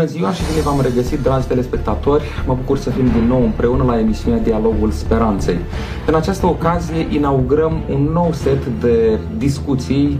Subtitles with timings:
[0.00, 2.22] Bună ziua și bine v-am regăsit, dragi telespectatori!
[2.46, 5.58] Mă bucur să fim din nou împreună la emisiunea Dialogul Speranței.
[6.06, 10.18] În această ocazie inaugurăm un nou set de discuții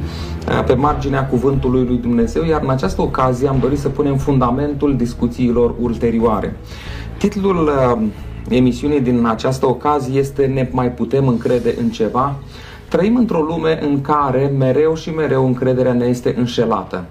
[0.49, 4.97] eh, pe marginea Cuvântului lui Dumnezeu, iar în această ocazie am dorit să punem fundamentul
[4.97, 6.57] discuțiilor ulterioare.
[7.19, 12.35] Titlul eh, emisiunii din această ocazie este Ne mai putem încrede în ceva?
[12.89, 17.05] Trăim într-o lume în care mereu și mereu încrederea ne este înșelată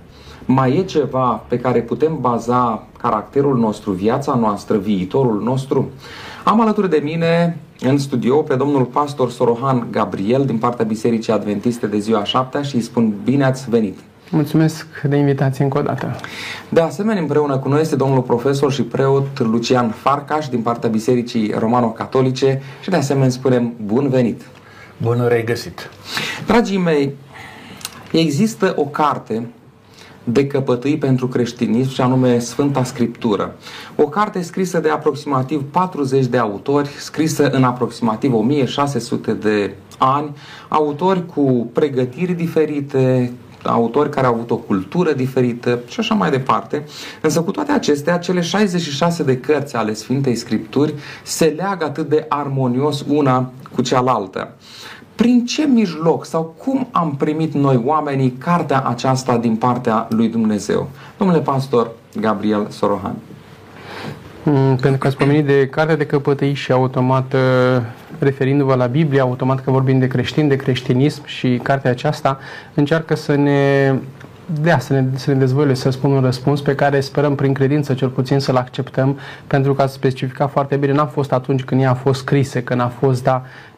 [0.52, 5.90] mai e ceva pe care putem baza caracterul nostru, viața noastră, viitorul nostru?
[6.44, 11.88] Am alături de mine în studio pe domnul pastor Sorohan Gabriel din partea Bisericii Adventiste
[11.88, 13.98] de ziua 7 și îi spun bine ați venit.
[14.32, 16.16] Mulțumesc de invitație încă o dată.
[16.70, 21.54] De asemenea, împreună cu noi este domnul profesor și preot Lucian Farcaș din partea Bisericii
[21.58, 24.42] Romano-Catolice și de asemenea spunem bun venit.
[24.98, 25.90] Bun regăsit.
[26.46, 27.16] Dragii mei,
[28.12, 29.50] există o carte
[30.32, 33.56] de căpătâi pentru creștinism și anume Sfânta Scriptură.
[33.96, 40.36] O carte scrisă de aproximativ 40 de autori, scrisă în aproximativ 1600 de ani,
[40.68, 43.32] autori cu pregătiri diferite,
[43.64, 46.84] autori care au avut o cultură diferită și așa mai departe.
[47.22, 52.26] Însă cu toate acestea, cele 66 de cărți ale Sfintei Scripturi se leagă atât de
[52.30, 54.54] armonios una cu cealaltă
[55.20, 60.90] prin ce mijloc sau cum am primit noi oamenii cartea aceasta din partea lui Dumnezeu?
[61.18, 63.16] Domnule pastor Gabriel Sorohan.
[64.44, 67.82] Mm, pentru că ați pomenit de cartea de căpătăi și automat uh,
[68.20, 72.40] referindu-vă la Biblie, automat că vorbim de creștin, de creștinism și cartea aceasta
[72.74, 73.94] încearcă să ne
[74.62, 77.94] dea să ne, să ne dezvăluie, să spun un răspuns pe care sperăm prin credință
[77.94, 81.90] cel puțin să-l acceptăm, pentru că ați specificat foarte bine, n-a fost atunci când ea
[81.90, 83.69] a fost scrisă, când a fost da, uh,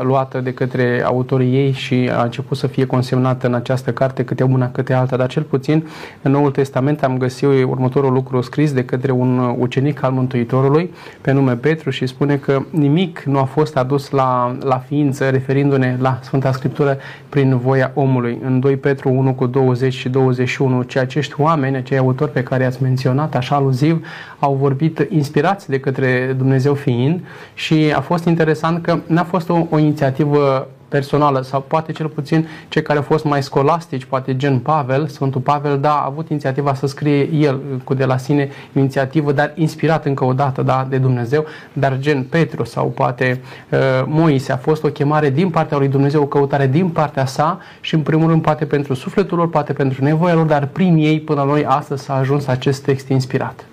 [0.00, 4.42] luată de către autorii ei și a început să fie consemnată în această carte, câte
[4.42, 5.86] una, câte alta, dar cel puțin
[6.22, 11.32] în Noul Testament am găsit următorul lucru scris de către un ucenic al Mântuitorului pe
[11.32, 16.18] nume Petru și spune că nimic nu a fost adus la, la ființă referindu-ne la
[16.22, 18.38] Sfânta Scriptură prin voia omului.
[18.44, 22.62] În 2 Petru 1 cu 20 și 21, ce acești oameni, acei autori pe care
[22.62, 24.06] i-ați menționat, așa aluziv,
[24.38, 27.20] au vorbit inspirați de către Dumnezeu fiind
[27.54, 32.48] și a fost interesant că n-a fost o, o inițiativă personală sau poate cel puțin
[32.68, 36.74] cei care au fost mai scolastici, poate gen Pavel, Sfântul Pavel, da, a avut inițiativa
[36.74, 40.96] să scrie el cu de la sine inițiativă, dar inspirat încă o dată da, de
[40.98, 43.40] Dumnezeu, dar gen Petru sau poate
[43.70, 47.58] uh, Moise a fost o chemare din partea lui Dumnezeu, o căutare din partea sa
[47.80, 51.20] și în primul rând poate pentru sufletul lor, poate pentru nevoia lor, dar prin ei
[51.20, 53.64] până la noi astăzi s-a ajuns acest text inspirat.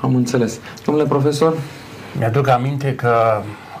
[0.00, 0.60] Am înțeles.
[0.84, 1.54] Domnule profesor?
[2.18, 3.12] Mi-aduc aminte că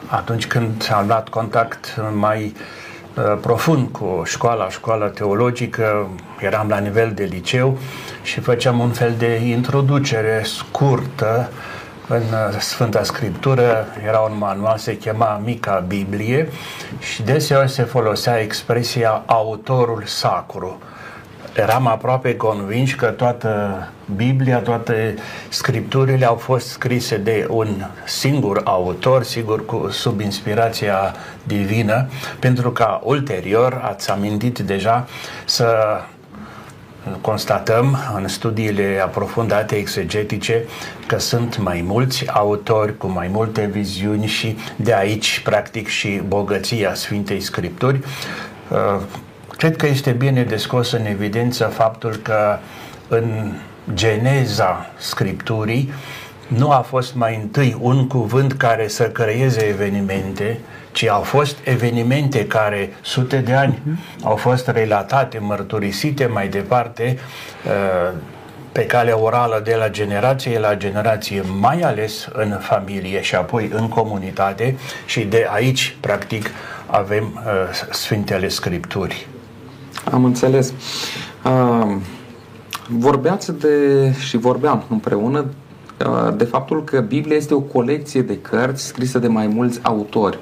[0.06, 2.54] atunci când am luat contact mai
[3.14, 6.08] uh, profund cu școala, școala teologică,
[6.40, 7.78] eram la nivel de liceu
[8.22, 11.50] și făceam un fel de introducere scurtă
[12.08, 16.48] în uh, Sfânta Scriptură, era un manual, se chema Mica Biblie
[16.98, 20.78] și deseori se folosea expresia autorul sacru
[21.58, 25.14] eram aproape convins că toată Biblia, toate
[25.48, 32.08] scripturile au fost scrise de un singur autor, sigur cu, sub inspirația divină,
[32.38, 35.06] pentru ca ulterior, ați amintit deja,
[35.44, 35.76] să
[37.20, 40.64] constatăm în studiile aprofundate exegetice
[41.06, 46.94] că sunt mai mulți autori cu mai multe viziuni și de aici, practic, și bogăția
[46.94, 48.00] Sfintei Scripturi
[49.58, 52.58] Cred că este bine de scos în evidență faptul că
[53.08, 53.52] în
[53.94, 55.92] geneza Scripturii
[56.48, 60.60] nu a fost mai întâi un cuvânt care să creeze evenimente,
[60.92, 63.82] ci au fost evenimente care sute de ani
[64.22, 67.18] au fost relatate, mărturisite mai departe
[67.66, 68.14] uh,
[68.72, 73.88] pe cale orală de la generație la generație, mai ales în familie și apoi în
[73.88, 74.76] comunitate
[75.06, 76.50] și de aici, practic,
[76.86, 77.52] avem uh,
[77.90, 79.36] Sfintele Scripturii.
[80.12, 80.72] Am înțeles.
[81.44, 81.96] Uh,
[82.88, 85.44] vorbeați de, și vorbeam împreună,
[86.06, 90.38] uh, de faptul că Biblia este o colecție de cărți scrise de mai mulți autori.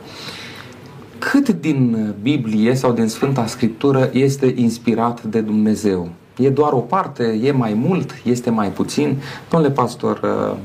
[1.18, 6.08] Cât din Biblie sau din Sfânta Scriptură este inspirat de Dumnezeu?
[6.38, 7.40] E doar o parte?
[7.42, 8.14] E mai mult?
[8.24, 9.16] Este mai puțin?
[9.50, 10.56] Domnule pastor uh,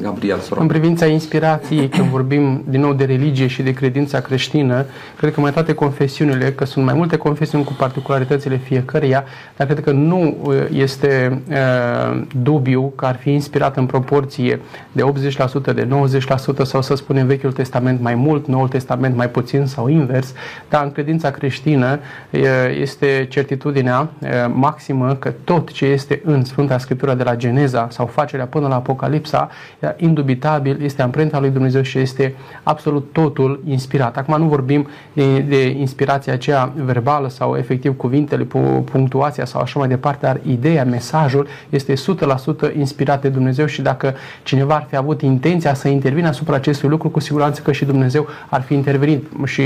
[0.00, 0.62] Gabriel Soron.
[0.62, 4.84] În privința inspirației, când vorbim din nou de religie și de credința creștină,
[5.16, 9.24] cred că mai toate confesiunile, că sunt mai multe confesiuni cu particularitățile fiecăreia,
[9.56, 14.60] dar cred că nu uh, este uh, dubiu că ar fi inspirat în proporție
[14.92, 15.02] de
[15.70, 15.88] 80%, de
[16.62, 20.32] 90% sau să spunem Vechiul Testament mai mult, Noul Testament mai puțin sau invers,
[20.68, 21.98] dar în credința creștină
[22.30, 22.40] uh,
[22.80, 28.06] este certitudinea uh, maximă că tot ce este în Sfânta Scriptură de la Geneza sau
[28.06, 29.50] facerea până la Apocalipsa
[29.96, 34.16] indubitabil, este amprenta lui Dumnezeu și este absolut totul inspirat.
[34.16, 38.46] Acum nu vorbim de, de inspirația aceea verbală sau efectiv cuvintele,
[38.84, 44.14] punctuația sau așa mai departe, dar ideea, mesajul este 100% inspirat de Dumnezeu și dacă
[44.42, 48.26] cineva ar fi avut intenția să intervină asupra acestui lucru, cu siguranță că și Dumnezeu
[48.48, 49.62] ar fi intervenit și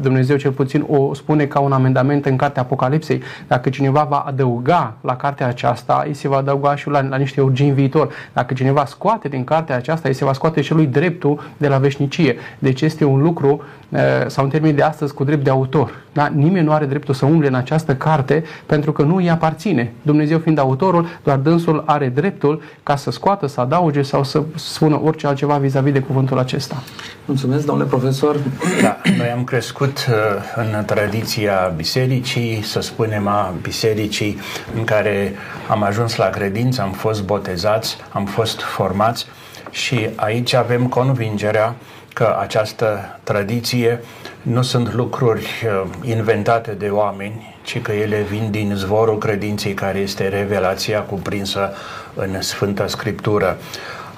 [0.00, 3.22] Dumnezeu cel puțin o spune ca un amendament în cartea Apocalipsei.
[3.46, 7.40] Dacă cineva va adăuga la cartea aceasta, îi se va adăuga și la, la niște
[7.40, 8.12] urgini viitor.
[8.32, 11.68] Dacă cineva scoate din carte cartea aceasta îi se va scoate și lui dreptul de
[11.68, 12.36] la veșnicie.
[12.58, 15.90] Deci este un lucru, eh, sau în termenii de astăzi, cu drept de autor.
[16.12, 16.28] Da?
[16.34, 19.92] Nimeni nu are dreptul să umble în această carte pentru că nu îi aparține.
[20.02, 25.00] Dumnezeu fiind autorul, doar dânsul are dreptul ca să scoată, să adauge sau să spună
[25.04, 26.82] orice altceva vis-a-vis de cuvântul acesta.
[27.24, 28.36] Mulțumesc, domnule profesor.
[28.82, 30.14] Da, noi am crescut uh,
[30.56, 34.38] în tradiția bisericii, să spunem a bisericii
[34.76, 35.32] în care
[35.68, 39.26] am ajuns la credință, am fost botezați, am fost formați
[39.70, 41.74] și aici avem convingerea
[42.14, 44.00] că această tradiție
[44.42, 49.98] nu sunt lucruri uh, inventate de oameni, ci că ele vin din zvorul credinței care
[49.98, 51.72] este revelația cuprinsă
[52.14, 53.58] în Sfânta Scriptură.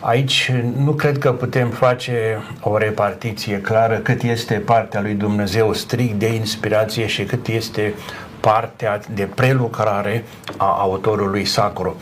[0.00, 6.14] Aici nu cred că putem face o repartiție clară cât este partea lui Dumnezeu strict
[6.14, 7.94] de inspirație și cât este
[8.40, 10.25] partea de prelucrare
[10.56, 11.96] a autorului sacru.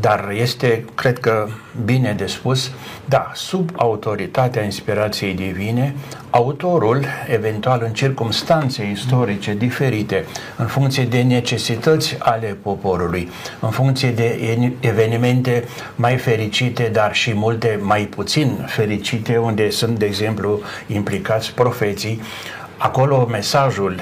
[0.00, 1.48] Dar este, cred că,
[1.84, 2.70] bine de spus,
[3.04, 5.94] da, sub autoritatea inspirației divine,
[6.30, 10.24] autorul, eventual în circumstanțe istorice diferite,
[10.56, 13.30] în funcție de necesități ale poporului,
[13.60, 15.64] în funcție de evenimente
[15.94, 22.20] mai fericite, dar și multe mai puțin fericite, unde sunt, de exemplu, implicați profeții,
[22.76, 24.00] acolo mesajul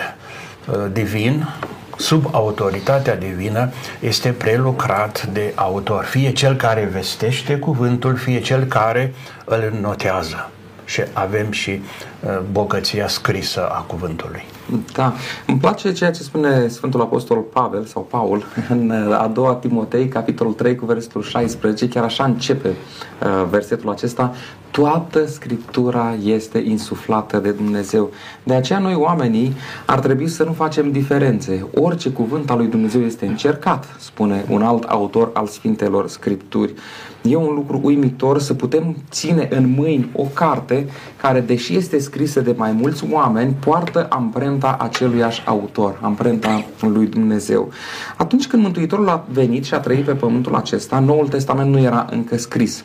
[0.66, 1.48] uh, divin
[1.96, 9.14] sub autoritatea divină este prelucrat de autor, fie cel care vestește cuvântul, fie cel care
[9.44, 10.50] îl notează.
[10.84, 14.44] Și avem și uh, bogăția scrisă a cuvântului.
[14.92, 15.12] Da,
[15.46, 20.08] îmi place ceea ce spune Sfântul Apostol Pavel sau Paul în uh, a doua Timotei,
[20.08, 24.34] capitolul 3 cu versetul 16, chiar așa începe uh, versetul acesta,
[24.70, 28.10] toată Scriptura este insuflată de Dumnezeu.
[28.42, 29.56] De aceea noi oamenii
[29.86, 31.66] ar trebui să nu facem diferențe.
[31.74, 36.74] Orice cuvânt al lui Dumnezeu este încercat, spune un alt autor al Sfintelor Scripturi.
[37.22, 40.86] E un lucru uimitor să putem ține în mâini o carte
[41.20, 47.70] care, deși este scrisă de mai mulți oameni, poartă amprenta aceluiași autor, amprenta lui Dumnezeu.
[48.16, 52.06] Atunci când Mântuitorul a venit și a trăit pe pământul acesta, Noul Testament nu era
[52.10, 52.84] încă scris.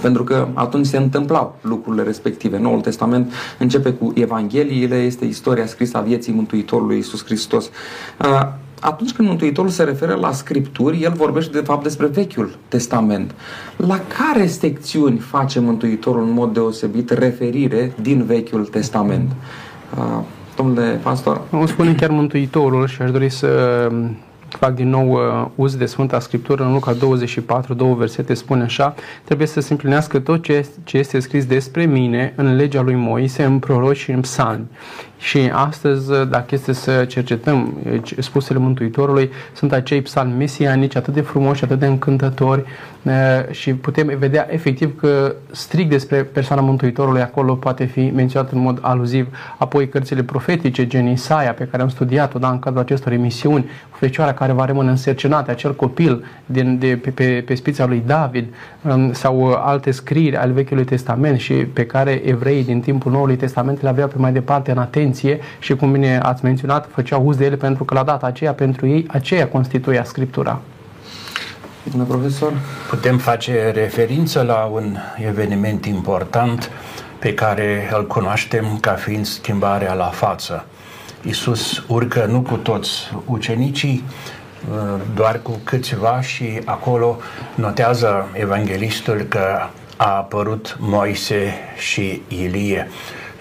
[0.00, 2.58] Pentru că atunci se întâmplau lucrurile respective.
[2.58, 7.70] Noul Testament începe cu Evangheliile, este istoria scrisă a vieții Mântuitorului Iisus Hristos.
[8.80, 13.34] Atunci când Mântuitorul se referă la Scripturi, el vorbește de fapt despre Vechiul Testament.
[13.76, 19.32] La care secțiuni face Mântuitorul în mod deosebit referire din Vechiul Testament?
[20.56, 21.40] Domnule pastor?
[21.50, 23.48] Nu spune chiar Mântuitorul și aș dori să
[24.56, 28.94] fac din nou uh, uz de Sfânta Scriptură, în Luca 24, două versete spune așa,
[29.24, 33.44] trebuie să se împlinească tot ce, ce este scris despre mine în legea lui Moise,
[33.44, 34.66] în proroci și în psalmi.
[35.18, 37.76] Și astăzi, dacă este să cercetăm
[38.18, 42.64] spusele Mântuitorului, sunt acei psalmi mesianici atât de frumoși, atât de încântători
[43.50, 48.78] și putem vedea efectiv că strict despre persoana Mântuitorului acolo poate fi menționat în mod
[48.82, 49.36] aluziv.
[49.58, 54.32] Apoi cărțile profetice, gen Isaia, pe care am studiat-o da, în cadrul acestor emisiuni, Fecioara
[54.32, 58.46] care va rămâne însărcinată, acel copil din, de, pe, pe, pe spița lui David
[58.82, 63.82] um, sau alte scrieri ale Vechiului Testament și pe care evreii din timpul Noului Testament
[63.82, 67.36] le aveau pe mai departe în atenție atenție și, cum bine ați menționat, făceau uz
[67.36, 70.60] de ele pentru că la data aceea, pentru ei, aceea constituia Scriptura.
[71.82, 72.52] Domnule profesor?
[72.88, 74.96] Putem face referință la un
[75.28, 76.70] eveniment important
[77.18, 80.64] pe care îl cunoaștem ca fiind schimbarea la față.
[81.22, 82.90] Iisus urcă nu cu toți
[83.26, 84.04] ucenicii,
[85.14, 87.16] doar cu câțiva și acolo
[87.54, 89.44] notează evanghelistul că
[89.96, 92.88] a apărut Moise și Ilie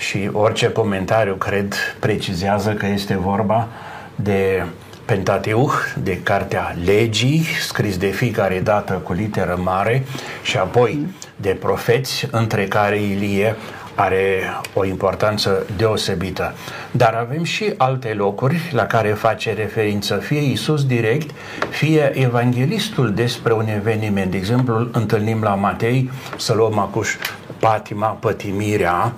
[0.07, 3.67] și orice comentariu, cred, precizează că este vorba
[4.15, 4.63] de
[5.05, 10.05] Pentateuch, de Cartea Legii, scris de fiecare dată cu literă mare
[10.41, 13.55] și apoi de profeți, între care Ilie
[13.95, 14.41] are
[14.73, 16.53] o importanță deosebită.
[16.91, 21.29] Dar avem și alte locuri la care face referință fie Isus direct,
[21.69, 24.31] fie evanghelistul despre un eveniment.
[24.31, 27.15] De exemplu, întâlnim la Matei, să luăm acuș
[27.59, 29.13] patima, pătimirea.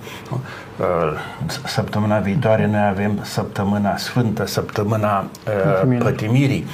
[0.80, 0.86] Uh,
[1.64, 5.30] săptămâna viitoare noi avem săptămâna sfântă, săptămâna
[5.82, 6.66] uh, pătimirii.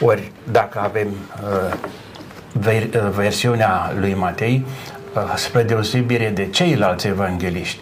[0.00, 1.74] Ori dacă avem uh,
[3.10, 4.64] versiunea lui Matei,
[5.14, 7.80] Uh, spre deosebire de ceilalți evangeliști,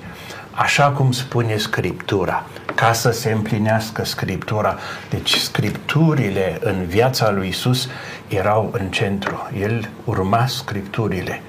[0.50, 4.76] așa cum spune Scriptura, ca să se împlinească Scriptura.
[5.10, 7.88] Deci Scripturile în viața lui Isus
[8.28, 9.50] erau în centru.
[9.60, 11.42] El urma Scripturile.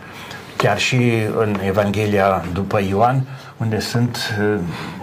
[0.55, 3.27] Chiar și în Evanghelia după Ioan,
[3.59, 4.59] unde sunt uh,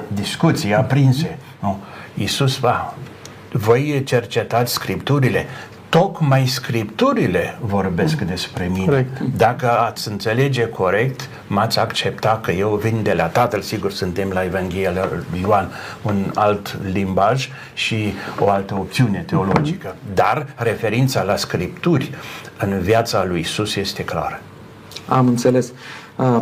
[0.08, 1.38] discuții aprinse.
[1.60, 1.78] Nu?
[2.14, 2.94] Iisus, va,
[3.52, 5.46] voi cercetați Scripturile,
[5.88, 8.84] tocmai scripturile vorbesc despre mine.
[8.84, 9.20] Correct.
[9.36, 14.44] Dacă ați înțelege corect, m-ați accepta că eu vin de la Tatăl, sigur suntem la
[14.44, 15.70] Evanghelia lui Ioan,
[16.02, 19.96] un alt limbaj și o altă opțiune teologică.
[20.14, 22.10] Dar referința la scripturi
[22.58, 24.40] în viața lui Isus este clară.
[25.08, 25.72] Am înțeles.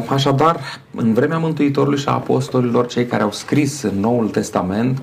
[0.08, 0.60] Așadar,
[0.94, 5.02] în vremea Mântuitorului și a apostolilor, cei care au scris în Noul Testament,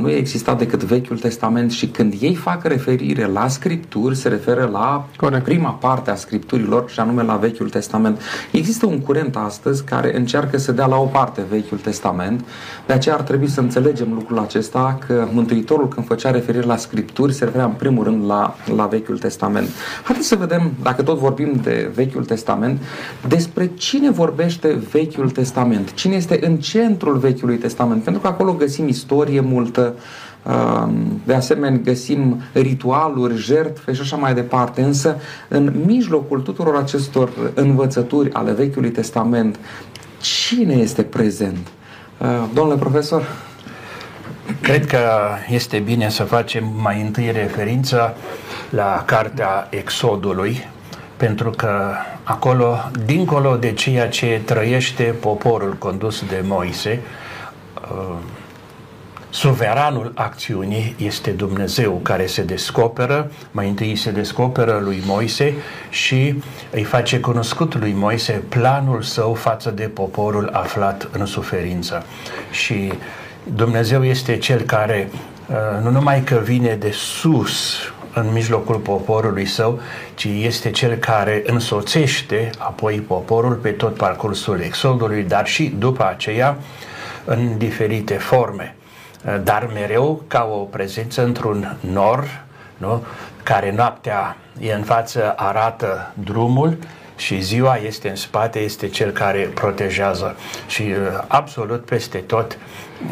[0.00, 5.06] nu exista decât Vechiul Testament și când ei fac referire la Scripturi, se referă la
[5.16, 5.44] Corect.
[5.44, 8.20] prima parte a Scripturilor și anume la Vechiul Testament.
[8.52, 12.44] Există un curent astăzi care încearcă să dea la o parte Vechiul Testament,
[12.86, 17.32] de aceea ar trebui să înțelegem lucrul acesta că Mântuitorul când făcea referire la Scripturi
[17.32, 19.68] se referea în primul rând la, la Vechiul Testament.
[20.02, 22.80] Haideți să vedem, dacă tot vorbim de Vechiul Testament,
[23.28, 28.88] despre cine vorbește Vechiul Testament, cine este în centrul Vechiului Testament, pentru că acolo găsim
[28.88, 29.94] istorie, multă.
[31.24, 34.82] De asemenea, găsim ritualuri, jertfe și așa mai departe.
[34.82, 35.16] Însă,
[35.48, 39.58] în mijlocul tuturor acestor învățături ale Vechiului Testament,
[40.20, 41.66] cine este prezent?
[42.52, 43.22] Domnule profesor?
[44.60, 44.98] Cred că
[45.48, 48.16] este bine să facem mai întâi referință
[48.70, 50.68] la cartea Exodului,
[51.16, 57.00] pentru că acolo, dincolo de ceea ce trăiește poporul condus de Moise,
[59.36, 65.54] Suveranul acțiunii este Dumnezeu care se descoperă, mai întâi se descoperă lui Moise
[65.90, 72.04] și îi face cunoscut lui Moise planul său față de poporul aflat în suferință.
[72.50, 72.92] Și
[73.42, 77.78] Dumnezeu este cel care uh, nu numai că vine de sus
[78.14, 79.80] în mijlocul poporului său,
[80.14, 86.56] ci este cel care însoțește apoi poporul pe tot parcursul exodului, dar și după aceea
[87.24, 88.75] în diferite forme
[89.44, 92.44] dar mereu ca o prezență într-un nor,
[92.76, 93.04] nu?
[93.42, 96.78] care noaptea e în față, arată drumul
[97.16, 100.36] și ziua este în spate, este cel care protejează.
[100.66, 102.58] Și uh, absolut peste tot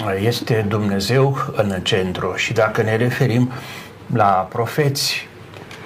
[0.04, 2.32] uh, este Dumnezeu în centru.
[2.36, 3.50] Și dacă ne referim
[4.14, 5.28] la profeți,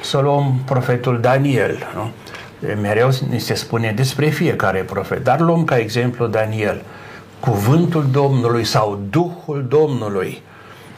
[0.00, 2.10] să luăm profetul Daniel, nu?
[2.80, 6.82] mereu ni se spune despre fiecare profet, dar luăm ca exemplu Daniel
[7.40, 10.42] cuvântul Domnului sau Duhul Domnului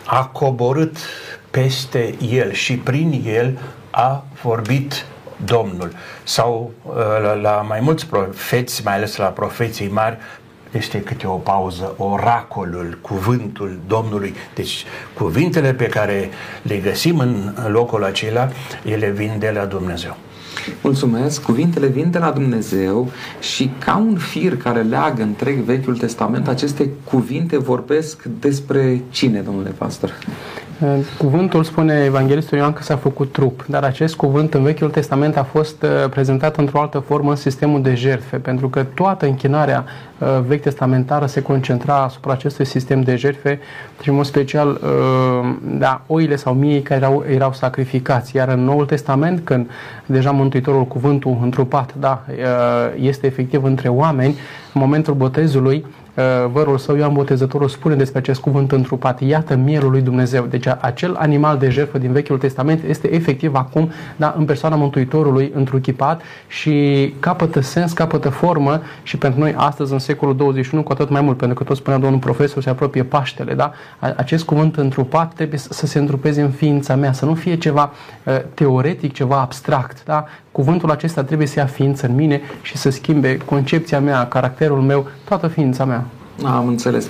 [0.05, 0.97] a coborât
[1.51, 3.59] peste el și prin el
[3.91, 5.07] a vorbit
[5.45, 5.93] Domnul.
[6.23, 10.17] Sau uh, la, la mai mulți profeți, mai ales la profeții mari,
[10.71, 14.35] este câte o pauză, oracolul, cuvântul Domnului.
[14.55, 16.29] Deci cuvintele pe care
[16.63, 18.49] le găsim în locul acela,
[18.85, 20.17] ele vin de la Dumnezeu.
[20.83, 26.49] Mulțumesc, cuvintele vin de la Dumnezeu și ca un fir care leagă întreg Vechiul Testament,
[26.49, 30.19] aceste cuvinte vorbesc despre cine, domnule pastor?
[31.19, 35.43] Cuvântul spune Evanghelistul Ioan că s-a făcut trup, dar acest cuvânt în Vechiul Testament a
[35.43, 39.85] fost uh, prezentat într-o altă formă în sistemul de jertfe, pentru că toată închinarea
[40.19, 43.61] uh, vechi testamentară se concentra asupra acestui sistem de jertfe
[44.03, 48.37] și în mod special uh, da, oile sau miei care erau, erau sacrificați.
[48.37, 49.71] Iar în Noul Testament, când
[50.07, 52.25] deja Mântuitorul, cuvântul întrupat, da,
[53.01, 54.35] este efectiv între oameni,
[54.73, 56.00] în momentul botezului, Uh,
[56.53, 59.21] vărul său, Ioan Botezătorul, spune despre acest cuvânt întrupat.
[59.21, 60.45] Iată mielul lui Dumnezeu.
[60.45, 65.53] Deci acel animal de jertfă din Vechiul Testament este efectiv acum da, în persoana Mântuitorului
[65.55, 71.11] întruchipat și capătă sens, capătă formă și pentru noi astăzi, în secolul 21, cu atât
[71.11, 73.73] mai mult, pentru că tot spunea domnul profesor, se apropie Paștele, da?
[74.17, 77.93] Acest cuvânt întrupat trebuie să se întrupeze în ființa mea, să nu fie ceva
[78.25, 80.25] uh, teoretic, ceva abstract, da?
[80.61, 85.07] Cuvântul acesta trebuie să ia ființă în mine și să schimbe concepția mea, caracterul meu,
[85.25, 86.05] toată ființa mea.
[86.45, 87.09] Am înțeles.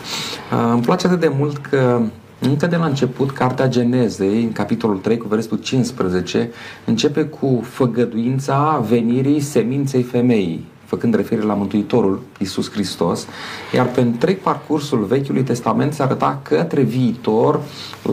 [0.73, 2.01] Îmi place atât de mult că
[2.39, 6.51] încă de la început, Cartea Genezei, în capitolul 3 cu versetul 15,
[6.85, 13.27] începe cu făgăduința venirii seminței femeii făcând referire la Mântuitorul Isus Hristos,
[13.75, 17.61] iar pe întreg parcursul Vechiului Testament se arăta către viitor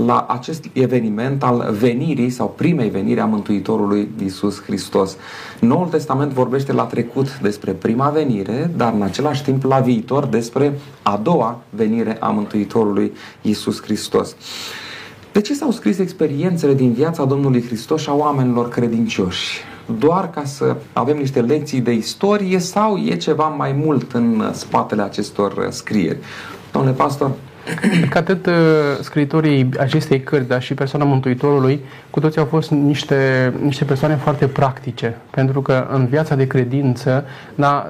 [0.05, 5.15] la acest eveniment al venirii sau primei veniri a Mântuitorului Isus Hristos.
[5.59, 10.79] Noul Testament vorbește la trecut despre prima venire, dar în același timp la viitor despre
[11.01, 14.35] a doua venire a Mântuitorului Isus Hristos.
[15.31, 19.61] De ce s-au scris experiențele din viața Domnului Hristos și a oamenilor credincioși?
[19.99, 25.01] Doar ca să avem niște lecții de istorie sau e ceva mai mult în spatele
[25.01, 26.17] acestor scrieri?
[26.71, 27.31] Domnule pastor,
[28.09, 28.53] Că atât uh,
[29.01, 31.79] scriitorii acestei cărți, dar și persoana Mântuitorului,
[32.09, 35.17] cu toții au fost niște, niște persoane foarte practice.
[35.29, 37.25] Pentru că în viața de credință
[37.55, 37.87] da,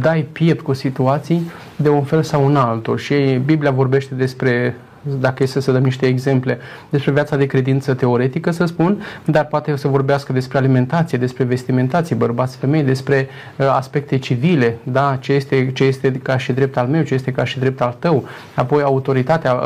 [0.00, 2.96] dai piept cu situații de un fel sau un altul.
[2.96, 4.76] Și Biblia vorbește despre
[5.20, 6.58] dacă este să dăm niște exemple
[6.88, 12.16] despre viața de credință teoretică, să spun, dar poate să vorbească despre alimentație, despre vestimentație,
[12.16, 16.86] bărbați, femei, despre uh, aspecte civile, da, ce este, ce este ca și drept al
[16.86, 19.60] meu, ce este ca și drept al tău, apoi autoritatea, uh,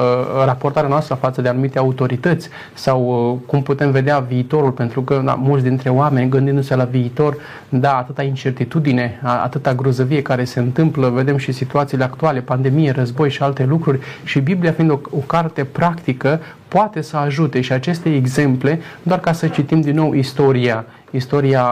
[0.44, 5.34] raportarea noastră față de anumite autorități sau uh, cum putem vedea viitorul, pentru că da,
[5.34, 7.36] mulți dintre oameni, gândindu-se la viitor,
[7.68, 13.42] da, atâta incertitudine, atâta grozăvie care se întâmplă, vedem și situațiile actuale, pandemie, război și
[13.42, 18.80] alte lucruri și Biblia fiind o, o carte practică poate să ajute și aceste exemple
[19.02, 21.64] doar ca să citim din nou istoria istoria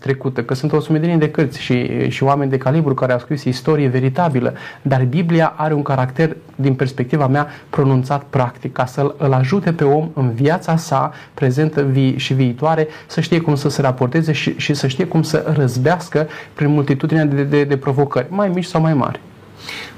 [0.00, 3.44] trecută, că sunt o sumedenie de cărți și, și oameni de calibru care au scris
[3.44, 9.32] istorie veritabilă, dar Biblia are un caracter, din perspectiva mea, pronunțat practic, ca să îl
[9.32, 13.80] ajute pe om în viața sa, prezentă vi- și viitoare, să știe cum să se
[13.80, 18.48] raporteze și, și să știe cum să răzbească prin multitudinea de, de, de provocări, mai
[18.48, 19.20] mici sau mai mari.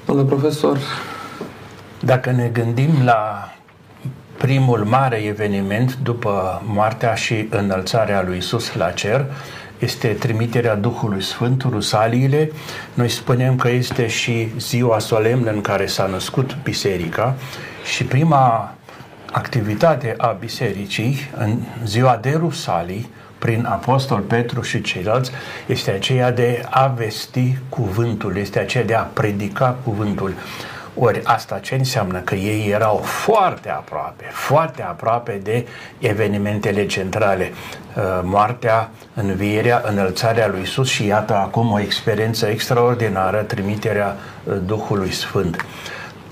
[0.07, 0.79] Domnule profesor,
[2.01, 3.53] dacă ne gândim la
[4.39, 9.27] primul mare eveniment după moartea și înălțarea lui Isus la cer,
[9.79, 12.51] este trimiterea Duhului Sfânt, Rusaliile.
[12.95, 17.35] Noi spunem că este și ziua solemnă în care s-a născut biserica
[17.95, 18.75] și prima
[19.33, 25.31] activitate a bisericii în ziua de Rusalii, prin Apostol Petru și ceilalți,
[25.67, 30.35] este aceea de a vesti cuvântul, este aceea de a predica cuvântul.
[31.01, 32.19] Ori asta ce înseamnă?
[32.19, 35.67] Că ei erau foarte aproape, foarte aproape de
[35.99, 37.53] evenimentele centrale.
[37.97, 45.13] Uh, moartea, învierea, înălțarea lui Isus și iată acum o experiență extraordinară, trimiterea uh, Duhului
[45.13, 45.65] Sfânt.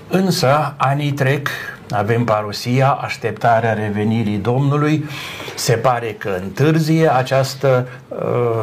[0.09, 1.49] Însă, anii trec,
[1.91, 5.05] avem parusia, așteptarea revenirii Domnului,
[5.55, 8.19] se pare că întârzie această uh,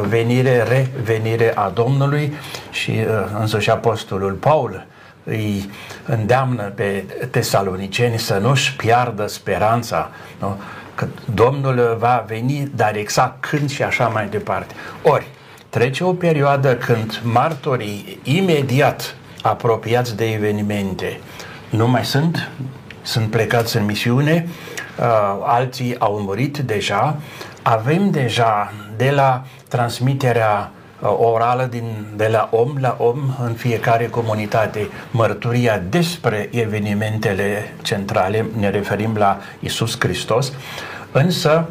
[0.08, 2.34] venire, revenire a Domnului
[2.70, 4.86] și uh, însuși Apostolul Paul
[5.24, 5.70] îi
[6.06, 10.60] îndeamnă pe tesaloniceni să nu-și piardă speranța, nu?
[10.94, 14.74] că Domnul va veni, dar exact când și așa mai departe.
[15.02, 15.26] Ori,
[15.68, 21.20] trece o perioadă când martorii imediat apropiați de evenimente
[21.70, 22.50] nu mai sunt,
[23.02, 24.48] sunt plecați în misiune,
[24.98, 25.04] uh,
[25.42, 27.16] alții au murit deja,
[27.62, 34.06] avem deja de la transmiterea Uh, orală din, de la om la om în fiecare
[34.06, 40.52] comunitate, mărturia despre evenimentele centrale, ne referim la Isus Hristos,
[41.12, 41.68] însă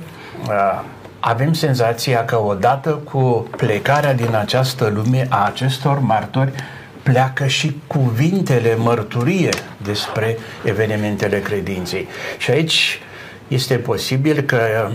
[0.47, 0.81] uh,
[1.19, 6.51] avem senzația că odată cu plecarea din această lume a acestor martori,
[7.03, 12.07] pleacă și cuvintele mărturie despre evenimentele credinței.
[12.37, 12.99] Și aici
[13.53, 14.89] este posibil că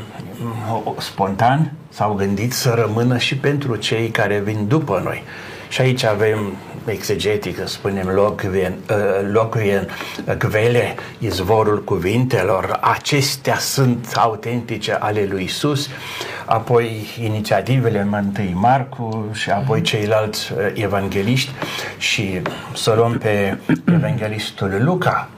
[0.87, 5.23] uh, spontan s-au gândit să rămână și pentru cei care vin după noi.
[5.69, 9.89] Și aici avem exegetică, spunem locuien, uh, locuien
[10.39, 15.89] gvele, izvorul cuvintelor, acestea sunt autentice ale lui Isus,
[16.45, 21.51] apoi inițiativele întâi Marcu și apoi ceilalți uh, evangeliști
[21.99, 22.41] și
[22.75, 23.59] să luăm pe
[23.97, 25.29] evanghelistul Luca,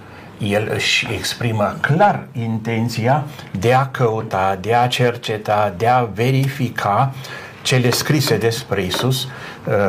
[0.42, 3.24] el își exprimă clar intenția
[3.58, 7.12] de a căuta, de a cerceta, de a verifica
[7.62, 9.28] cele scrise despre Isus, uh,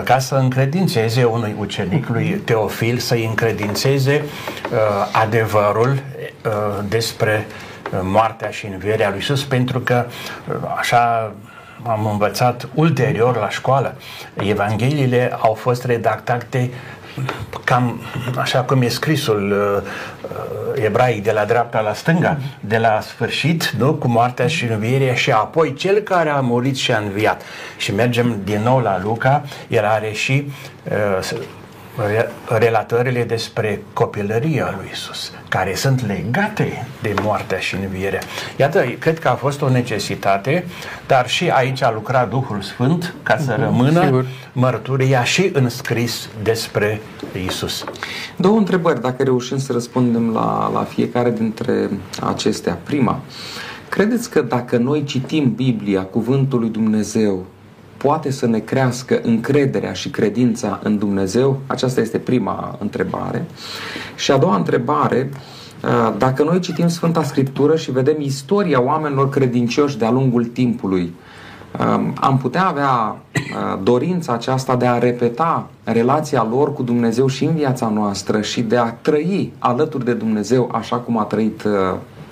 [0.04, 4.78] ca să încredințeze unui ucenic lui Teofil, să-i încredințeze uh,
[5.12, 6.52] adevărul uh,
[6.88, 7.48] despre
[8.02, 10.06] moartea și învierea lui Isus, pentru că
[10.78, 11.34] așa
[11.84, 13.96] am învățat ulterior la școală.
[14.34, 16.70] Evangheliile au fost redactate
[17.64, 18.02] cam
[18.38, 19.90] așa cum e scrisul uh,
[20.76, 23.94] uh, ebraic de la dreapta la stânga, de la sfârșit, nu?
[23.94, 27.42] cu moartea și învierea și apoi cel care a murit și a înviat.
[27.78, 30.52] Și mergem din nou la Luca, el are și
[30.84, 31.40] uh,
[32.48, 38.20] relatările despre copilăria lui Isus, care sunt legate de moartea și învierea.
[38.56, 40.66] Iată, cred că a fost o necesitate,
[41.08, 44.26] dar și aici a lucrat Duhul Sfânt ca să uh-huh, rămână sigur.
[44.54, 47.02] mărturia și înscris despre
[47.46, 47.84] Isus.
[48.36, 51.90] Două întrebări, dacă reușim să răspundem la, la fiecare dintre
[52.22, 52.78] acestea.
[52.84, 53.20] Prima,
[53.90, 57.46] credeți că dacă noi citim Biblia, Cuvântul lui Dumnezeu,
[58.02, 61.60] poate să ne crească încrederea și credința în Dumnezeu?
[61.68, 63.46] Aceasta este prima întrebare.
[64.16, 65.30] Și a doua întrebare,
[65.84, 71.14] uh, dacă noi citim Sfânta Scriptură și vedem istoria oamenilor credincioși de-a lungul timpului,
[71.80, 77.44] um, am putea avea uh, dorința aceasta de a repeta relația lor cu Dumnezeu și
[77.44, 81.72] în viața noastră și de a trăi alături de Dumnezeu așa cum a trăit uh,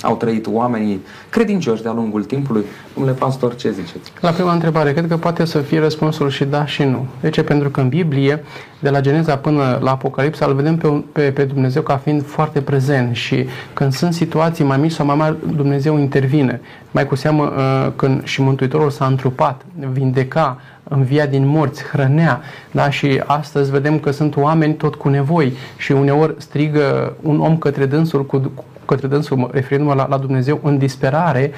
[0.01, 2.65] au trăit oamenii credincioși de-a lungul timpului.
[2.93, 4.11] Domnule pastor, ce ziceți?
[4.21, 7.05] La prima întrebare, cred că poate să fie răspunsul și da și nu.
[7.21, 7.43] De ce?
[7.43, 8.43] Pentru că în Biblie,
[8.79, 12.61] de la Geneza până la Apocalipsa, îl vedem pe, pe, pe Dumnezeu ca fiind foarte
[12.61, 16.61] prezent și când sunt situații mai mici sau mai mari, Dumnezeu intervine.
[16.91, 22.89] Mai cu seamă uh, când și Mântuitorul s-a întrupat, vindeca, învia din morți, hrănea, da?
[22.89, 27.85] și astăzi vedem că sunt oameni tot cu nevoi și uneori strigă un om către
[27.85, 28.51] dânsul cu,
[28.89, 31.51] către dânsul, referindu-mă la, la Dumnezeu, în disperare,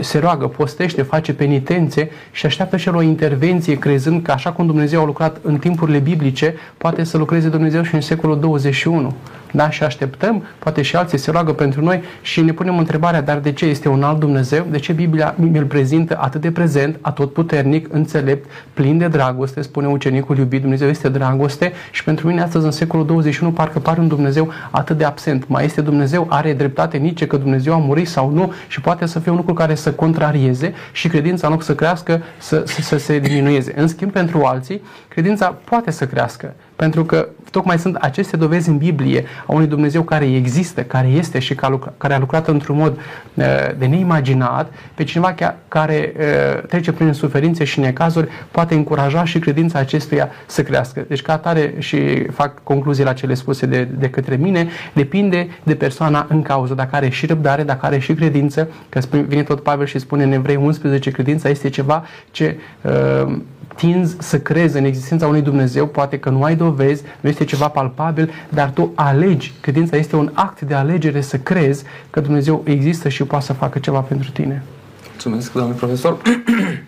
[0.00, 4.66] se roagă, postește, face penitențe și așteaptă și el o intervenție, crezând că așa cum
[4.66, 9.14] Dumnezeu a lucrat în timpurile biblice, poate să lucreze Dumnezeu și în secolul 21
[9.56, 9.70] da?
[9.70, 13.52] și așteptăm, poate și alții se roagă pentru noi și ne punem întrebarea, dar de
[13.52, 14.66] ce este un alt Dumnezeu?
[14.70, 19.86] De ce Biblia mi-l prezintă atât de prezent, atot puternic, înțelept, plin de dragoste, spune
[19.86, 24.08] ucenicul iubit, Dumnezeu este dragoste și pentru mine astăzi în secolul 21 parcă pare un
[24.08, 25.48] Dumnezeu atât de absent.
[25.48, 29.18] Mai este Dumnezeu, are dreptate nici că Dumnezeu a murit sau nu și poate să
[29.18, 32.96] fie un lucru care să contrarieze și credința în loc să crească, să, să, să
[32.96, 33.72] se diminueze.
[33.76, 36.54] În schimb, pentru alții, credința poate să crească.
[36.76, 41.38] Pentru că tocmai sunt aceste dovezi în Biblie a unui Dumnezeu care există, care este
[41.38, 41.54] și
[41.96, 42.98] care a lucrat într-un mod
[43.34, 43.44] uh,
[43.78, 45.34] de neimaginat, pe cineva
[45.68, 51.04] care uh, trece prin suferințe și necazuri, poate încuraja și credința acestuia să crească.
[51.08, 55.74] Deci ca atare și fac concluzii la cele spuse de, de către mine, depinde de
[55.74, 59.86] persoana în cauză, dacă are și răbdare, dacă are și credință, că vine tot Pavel
[59.86, 63.36] și spune în Evrei 11, credința este ceva ce uh,
[63.76, 67.68] tinzi să crezi în existența unui Dumnezeu, poate că nu ai dovezi, nu este ceva
[67.68, 69.52] palpabil, dar tu alegi.
[69.60, 73.78] Credința este un act de alegere să crezi că Dumnezeu există și poate să facă
[73.78, 74.62] ceva pentru tine.
[75.10, 76.16] Mulțumesc, domnule profesor.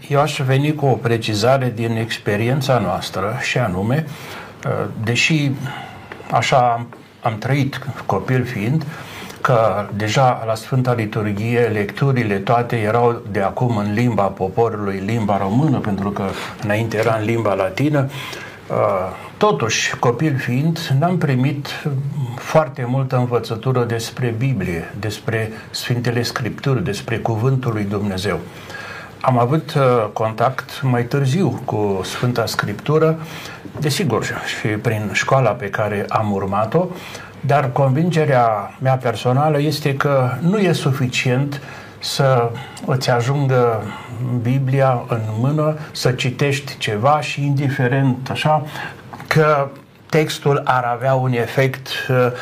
[0.08, 4.06] Eu aș veni cu o precizare din experiența noastră și anume,
[5.04, 5.50] deși
[6.30, 6.86] așa
[7.22, 8.84] am trăit copil fiind,
[9.48, 15.78] că deja la Sfânta Liturghie lecturile toate erau de acum în limba poporului, limba română,
[15.78, 16.22] pentru că
[16.62, 18.08] înainte era în limba latină.
[18.70, 18.76] Uh,
[19.36, 21.68] totuși, copil fiind, n-am primit
[22.36, 28.38] foarte multă învățătură despre Biblie, despre Sfintele Scripturi, despre Cuvântul lui Dumnezeu.
[29.20, 33.18] Am avut uh, contact mai târziu cu Sfânta Scriptură,
[33.80, 36.86] desigur, și prin școala pe care am urmat-o,
[37.40, 41.60] dar convingerea mea personală este că nu e suficient
[41.98, 42.50] să
[42.86, 43.82] îți ajungă
[44.42, 48.64] Biblia în mână, să citești ceva și indiferent așa
[49.26, 49.68] că
[50.06, 52.32] textul ar avea un efect uh, Uh,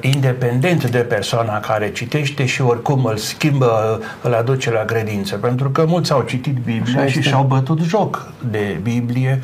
[0.00, 5.36] independent de persoana care citește și oricum îl schimbă, îl aduce la credință.
[5.36, 9.40] Pentru că mulți au citit Biblia și și-au bătut joc de Biblie,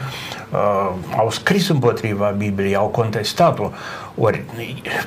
[0.53, 3.71] uh, au scris împotriva Bibliei, au contestat-o.
[4.21, 4.43] Ori,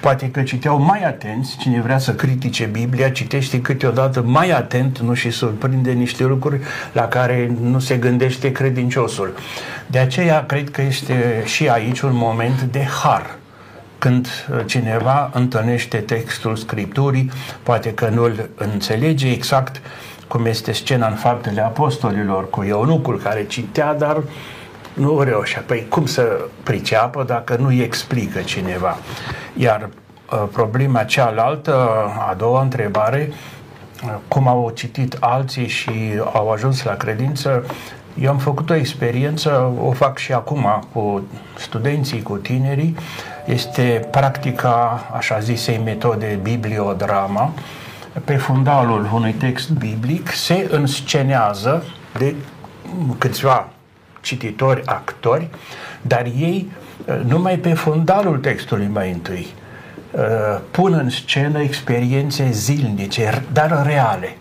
[0.02, 5.14] poate că citeau mai atenți, cine vrea să critique Biblia, citește câteodată mai atent, nu
[5.14, 6.60] și surprinde niște lucruri
[6.94, 9.34] la care nu se gândește credinciosul.
[9.88, 13.40] De aceea, cred că este și aici un moment de har
[14.02, 17.32] când uh, cineva întâlnește textul Scripturii,
[17.64, 19.82] poate că nu-l înțelege exact
[20.28, 24.22] cum este scena în faptele apostolilor cu eunucul care citea, dar
[24.94, 25.64] nu reușea.
[25.66, 28.98] Păi cum să priceapă dacă nu-i explică cineva?
[29.58, 31.76] Iar uh, problema cealaltă,
[32.30, 33.30] a doua întrebare,
[34.04, 35.92] uh, cum au citit alții și
[36.34, 37.64] au ajuns la credință,
[38.20, 41.24] eu am făcut o experiență, o fac și acum cu
[41.58, 42.96] studenții, cu tinerii,
[43.46, 47.54] este practica așa zisei metode bibliodrama.
[48.26, 51.84] Pe fundalul unui text biblic se înscenează
[52.18, 52.36] de
[53.18, 53.68] câțiva
[54.22, 55.50] cititori, actori,
[56.02, 56.72] dar ei
[57.26, 59.48] numai pe fundalul textului mai întâi
[60.72, 64.38] pun în scenă experiențe zilnice, dar reale,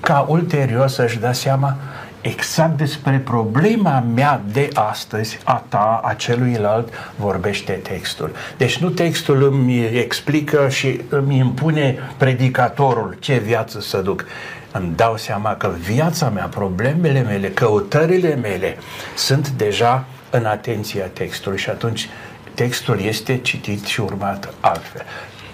[0.00, 1.76] ca ulterior să-și dea seama
[2.22, 8.30] exact despre problema mea de astăzi, a ta, a celuilalt, vorbește textul.
[8.56, 14.24] Deci nu textul îmi explică și îmi impune predicatorul ce viață să duc.
[14.72, 18.76] Îmi dau seama că viața mea, problemele mele, căutările mele
[19.16, 22.08] sunt deja în atenția textului și atunci
[22.54, 25.02] textul este citit și urmat altfel.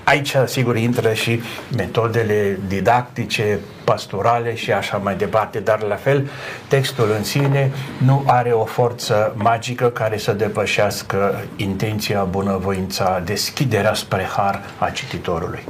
[0.08, 1.40] Aici, sigur, intră și
[1.76, 6.28] metodele didactice, pastorale și așa mai departe, dar la fel,
[6.68, 7.72] textul în sine
[8.04, 15.64] nu are o forță magică care să depășească intenția, bunăvoința, deschiderea spre har a cititorului.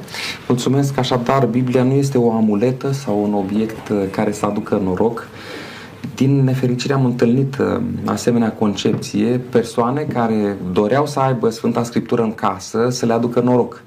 [0.49, 5.29] Mulțumesc, așadar, Biblia nu este o amuletă sau un obiect care să aducă noroc,
[6.15, 12.35] din nefericire am întâlnit uh, asemenea concepție persoane care doreau să aibă Sfânta Scriptură în
[12.35, 13.83] casă să le aducă noroc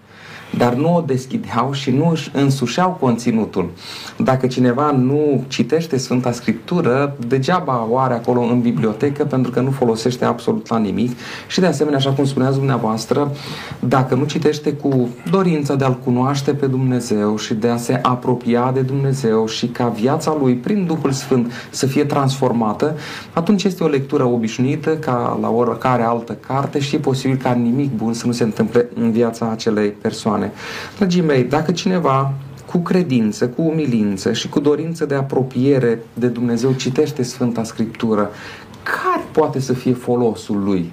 [0.58, 3.70] dar nu o deschideau și nu își însușeau conținutul.
[4.18, 9.72] Dacă cineva nu citește Sfânta Scriptură, degeaba o are acolo în bibliotecă pentru că nu
[9.72, 13.32] folosește absolut la nimic și de asemenea, așa cum spuneați dumneavoastră,
[13.80, 18.72] dacă nu citește cu dorința de a-L cunoaște pe Dumnezeu și de a se apropia
[18.74, 22.96] de Dumnezeu și ca viața lui prin Duhul Sfânt să fie transformată,
[23.34, 27.96] atunci este o lectură obișnuită ca la oricare altă carte și e posibil ca nimic
[27.96, 30.52] bun să nu se întâmple în viața acelei persoane persoane.
[30.98, 32.34] Dragii mei, dacă cineva
[32.66, 38.30] cu credință, cu umilință și cu dorință de apropiere de Dumnezeu citește Sfânta Scriptură,
[38.84, 40.92] care poate să fie folosul lui?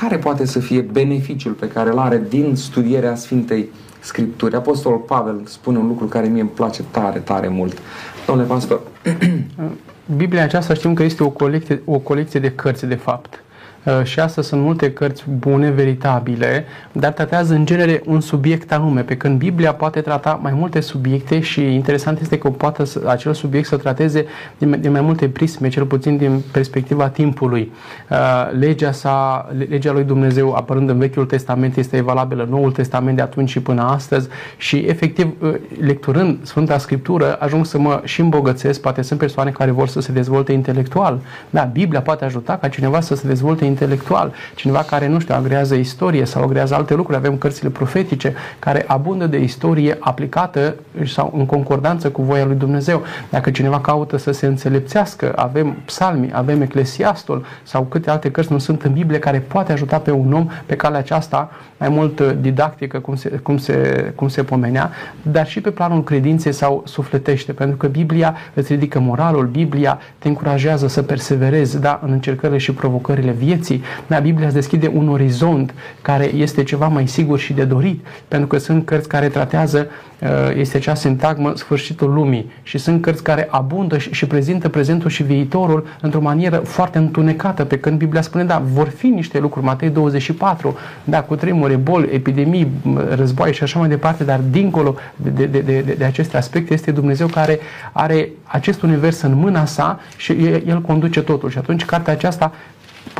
[0.00, 3.68] Care poate să fie beneficiul pe care îl are din studierea Sfintei
[4.00, 4.54] Scripturi?
[4.54, 7.78] Apostolul Pavel spune un lucru care mie îmi place tare, tare mult.
[8.26, 8.80] Domnule pastor.
[10.16, 13.42] Biblia aceasta știm că este o colecție, o colecție de cărți, de fapt.
[13.84, 19.00] Uh, și astăzi sunt multe cărți bune, veritabile, dar tratează în genere un subiect anume,
[19.00, 23.66] pe când Biblia poate trata mai multe subiecte și interesant este că poate acel subiect
[23.66, 24.26] să trateze
[24.58, 27.72] din, din mai multe prisme, cel puțin din perspectiva timpului.
[28.10, 28.16] Uh,
[28.58, 33.22] legea, sa, legea lui Dumnezeu apărând în Vechiul Testament este valabilă în Noul Testament de
[33.22, 38.80] atunci și până astăzi și efectiv uh, lecturând Sfânta Scriptură ajung să mă și îmbogățesc,
[38.80, 41.20] poate sunt persoane care vor să se dezvolte intelectual.
[41.50, 45.74] Da, Biblia poate ajuta ca cineva să se dezvolte intelectual, cineva care, nu știu, agrează
[45.74, 47.18] istorie sau agrează alte lucruri.
[47.18, 50.74] Avem cărțile profetice care abundă de istorie aplicată
[51.06, 53.02] sau în concordanță cu voia lui Dumnezeu.
[53.30, 58.58] Dacă cineva caută să se înțelepțească, avem psalmi, avem eclesiastul sau câte alte cărți nu
[58.58, 62.98] sunt în Biblie care poate ajuta pe un om pe calea aceasta mai mult didactică,
[62.98, 64.90] cum se, cum se, cum se pomenea,
[65.22, 70.28] dar și pe planul credinței sau sufletește, pentru că Biblia îți ridică moralul, Biblia te
[70.28, 73.82] încurajează să perseverezi da, în încercările și provocările vieții, vieții.
[74.06, 78.48] Da, Biblia îți deschide un orizont care este ceva mai sigur și de dorit, pentru
[78.48, 79.86] că sunt cărți care tratează,
[80.20, 85.10] uh, este acea sintagmă, sfârșitul lumii și sunt cărți care abundă și, și prezintă prezentul
[85.10, 89.66] și viitorul într-o manieră foarte întunecată, pe când Biblia spune, da, vor fi niște lucruri,
[89.66, 92.70] Matei 24, da, cu tremure, boli, epidemii,
[93.14, 96.90] războaie și așa mai departe, dar dincolo de, de, de, de, de aceste aspecte este
[96.90, 97.58] Dumnezeu care
[97.92, 101.50] are acest univers în mâna sa și el, el conduce totul.
[101.50, 102.52] Și atunci cartea aceasta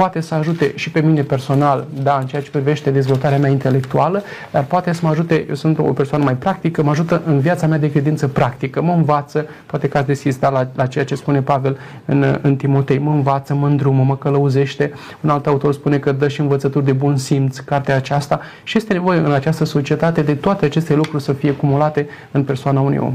[0.01, 4.23] poate să ajute și pe mine personal, da, în ceea ce privește dezvoltarea mea intelectuală,
[4.51, 7.67] dar poate să mă ajute, eu sunt o persoană mai practică, mă ajută în viața
[7.67, 11.15] mea de credință practică, mă învață, poate că ați deschis da, la, la ceea ce
[11.15, 14.93] spune Pavel în, în Timotei, mă învață, mă îndrumă, mă călăuzește.
[15.21, 18.93] Un alt autor spune că dă și învățături de bun simț, cartea aceasta și este
[18.93, 23.15] nevoie în această societate de toate aceste lucruri să fie cumulate în persoana unui om.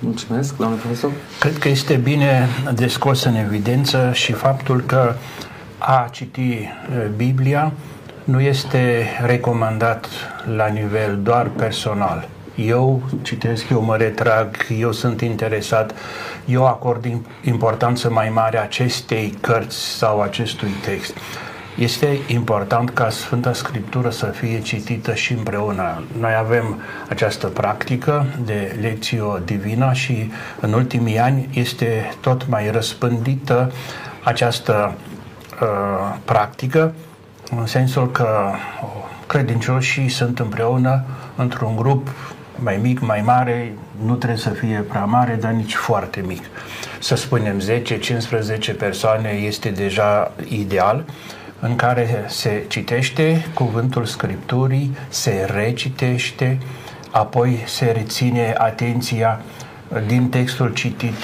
[0.00, 1.10] Mulțumesc, doamne profesor.
[1.40, 5.14] Cred că este bine de scos în evidență și faptul că
[5.80, 6.68] a citi
[7.16, 7.72] Biblia
[8.24, 10.08] nu este recomandat
[10.56, 12.28] la nivel doar personal.
[12.54, 15.94] Eu citesc, eu mă retrag, eu sunt interesat,
[16.44, 17.04] eu acord
[17.44, 21.16] importanță mai mare acestei cărți sau acestui text.
[21.78, 26.02] Este important ca Sfânta Scriptură să fie citită și împreună.
[26.18, 33.72] Noi avem această practică de lecțio divină și în ultimii ani este tot mai răspândită
[34.24, 35.09] această uh,
[36.24, 36.94] practică,
[37.56, 38.52] în sensul că
[39.26, 41.04] credincioșii sunt împreună
[41.36, 42.08] într-un grup
[42.54, 43.72] mai mic, mai mare,
[44.04, 46.42] nu trebuie să fie prea mare, dar nici foarte mic.
[46.98, 47.60] Să spunem
[48.72, 51.04] 10-15 persoane este deja ideal,
[51.60, 56.58] în care se citește cuvântul Scripturii, se recitește,
[57.10, 59.40] apoi se reține atenția
[60.06, 61.14] din textul citit,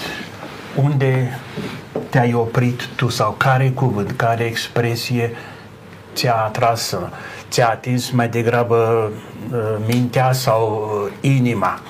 [0.83, 1.39] unde
[2.11, 5.31] te-ai oprit tu sau care cuvânt, care expresie
[6.15, 6.97] ți-a atras,
[7.51, 9.11] ți-a atins mai degrabă
[9.87, 11.81] mintea sau inima.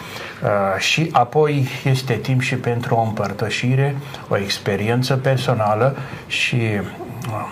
[0.79, 3.96] Și apoi este timp și pentru o împărtășire,
[4.29, 5.96] o experiență personală
[6.27, 6.61] și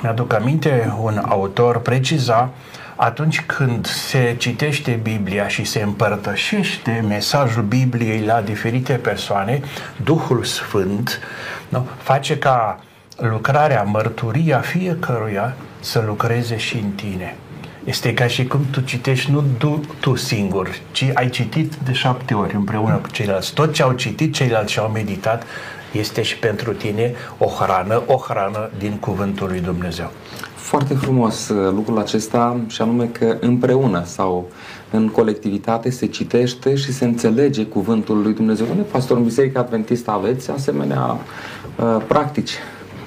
[0.02, 2.50] mi-aduc aminte, un autor preciza
[2.96, 9.61] atunci când se citește Biblia și se împărtășește mesajul Bibliei la diferite persoane,
[10.04, 11.20] Duhul Sfânt
[11.68, 12.78] nu, face ca
[13.16, 17.37] lucrarea, mărturia fiecăruia să lucreze și în tine.
[17.85, 22.35] Este ca și cum tu citești nu tu, tu singur, ci ai citit de șapte
[22.35, 23.54] ori împreună cu ceilalți.
[23.54, 25.42] Tot ce au citit ceilalți și au meditat
[25.92, 30.12] este și pentru tine o hrană, o hrană din Cuvântul lui Dumnezeu.
[30.64, 34.50] Foarte frumos uh, lucrul acesta și anume că împreună sau
[34.90, 38.66] în colectivitate se citește și se înțelege Cuvântul lui Dumnezeu.
[38.66, 41.00] Domnule pastor, în Biserica Adventistă aveți asemenea
[41.79, 42.53] uh, practici?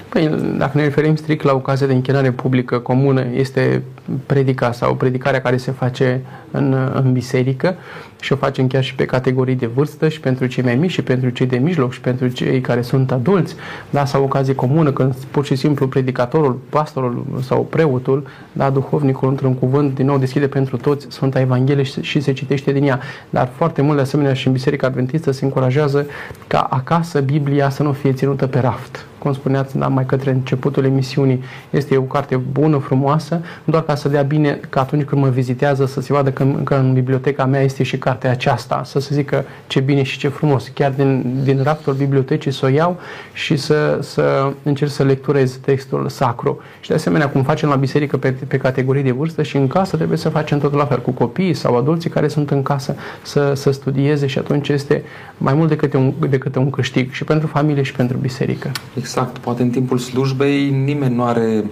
[0.09, 3.83] Păi, dacă ne referim strict la ocazia de închinare publică comună, este
[4.25, 6.21] predica sau predicarea care se face
[6.57, 7.75] în, în biserică
[8.19, 11.01] și o facem chiar și pe categorii de vârstă și pentru cei mai mici și
[11.01, 13.55] pentru cei de mijloc și pentru cei care sunt adulți,
[13.89, 19.53] da, sau ocazie comună când pur și simplu predicatorul, pastorul sau preotul, da, duhovnicul într-un
[19.53, 22.99] cuvânt din nou deschide pentru toți Sfânta Evanghelie și, și se citește din ea.
[23.29, 26.05] Dar foarte mult de asemenea și în Biserica Adventistă se încurajează
[26.47, 30.85] ca acasă Biblia să nu fie ținută pe raft cum spuneați da, mai către începutul
[30.85, 35.21] emisiunii, este o carte bună, frumoasă, nu doar ca să dea bine că atunci când
[35.21, 38.99] mă vizitează să se vadă că, că în biblioteca mea este și cartea aceasta, să
[38.99, 42.99] se zică ce bine și ce frumos, chiar din, din raftul bibliotecii să o iau
[43.33, 46.61] și să, să încerc să lecturez textul sacru.
[46.79, 49.95] Și de asemenea, cum facem la biserică pe, pe categorii de vârstă și în casă
[49.95, 53.53] trebuie să facem totul la fel cu copiii sau adulții care sunt în casă să,
[53.53, 55.03] să studieze și atunci este
[55.37, 58.71] mai mult decât un, decât un câștig și pentru familie și pentru biserică.
[58.97, 61.63] Exact, poate în timpul slujbei nimeni nu are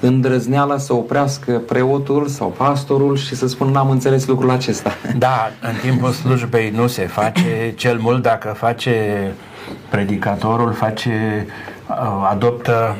[0.00, 4.92] îndrăzneala să oprească preotul sau pastorul și să spună n-am înțeles lucrul acesta.
[5.18, 8.94] Da, în timpul slujbei nu se face, cel mult dacă face
[9.88, 11.46] predicatorul, face,
[11.88, 12.96] uh, adoptă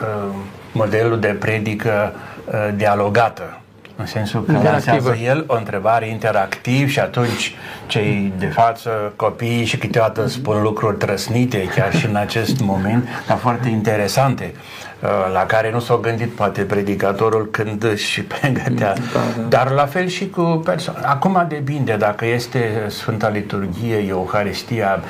[0.00, 0.34] uh,
[0.72, 2.12] modelul de predică
[2.44, 3.58] uh, dialogată.
[3.96, 7.54] În sensul că lansează el o întrebare interactiv și atunci
[7.86, 13.36] cei de față, copiii și câteodată spun lucruri trăsnite chiar și în acest moment, dar
[13.36, 14.52] foarte interesante.
[14.54, 14.83] uh,
[15.32, 18.94] la care nu s-au gândit poate predicatorul când își pregătea.
[18.94, 19.42] Da, da.
[19.48, 21.06] Dar la fel și cu persoane.
[21.06, 25.00] Acum depinde dacă este Sfânta Liturghie, Euharistia,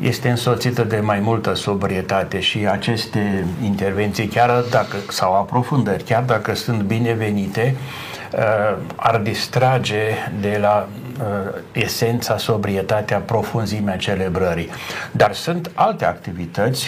[0.00, 6.54] este însoțită de mai multă sobrietate și aceste intervenții, chiar dacă, sau aprofundări, chiar dacă
[6.54, 7.76] sunt binevenite,
[8.32, 10.02] uh, ar distrage
[10.40, 10.88] de la
[11.20, 14.70] uh, esența, sobrietatea, profunzimea celebrării.
[15.12, 16.86] Dar sunt alte activități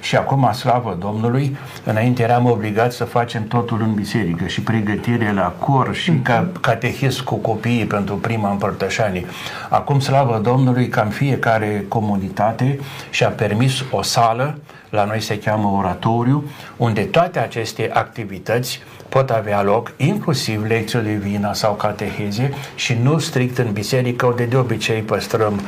[0.00, 5.54] și acum, slavă Domnului, înainte eram obligați să facem totul în biserică și pregătire la
[5.58, 6.22] cor și mhm.
[6.22, 9.26] ca, catehism cu copiii pentru prima împărtășanie.
[9.68, 14.58] Acum, slavă Domnului, cam fiecare comunitate și-a permis o sală,
[14.90, 16.44] la noi se cheamă oratoriu,
[16.76, 23.58] unde toate aceste activități pot avea loc, inclusiv lecții divină sau catehezie și nu strict
[23.58, 25.60] în biserică, unde de obicei păstrăm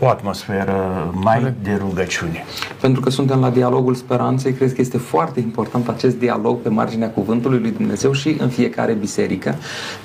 [0.00, 2.44] o atmosferă mai de rugăciune.
[2.80, 7.10] Pentru că suntem la dialogul speranței, cred că este foarte important acest dialog pe marginea
[7.10, 9.48] cuvântului lui Dumnezeu și în fiecare biserică,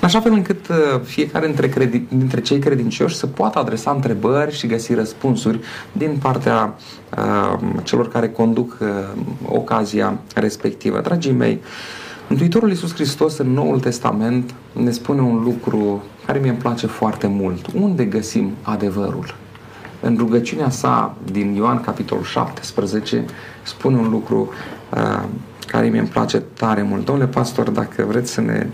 [0.00, 4.66] așa fel încât uh, fiecare dintre, credi- dintre cei credincioși să poată adresa întrebări și
[4.66, 5.60] găsi răspunsuri
[5.92, 6.74] din partea
[7.18, 8.88] uh, celor care conduc uh,
[9.44, 11.00] ocazia respectivă.
[11.00, 11.60] Dragii mei,
[12.28, 17.66] Mântuitorul Iisus Hristos în Noul Testament ne spune un lucru care mi-e place foarte mult.
[17.74, 19.34] Unde găsim adevărul?
[20.00, 23.24] În rugăciunea sa din Ioan capitolul 17
[23.62, 24.48] spune un lucru
[24.94, 25.22] uh,
[25.66, 27.04] care mi-e place tare mult.
[27.04, 28.66] Domnule pastor, dacă vreți să ne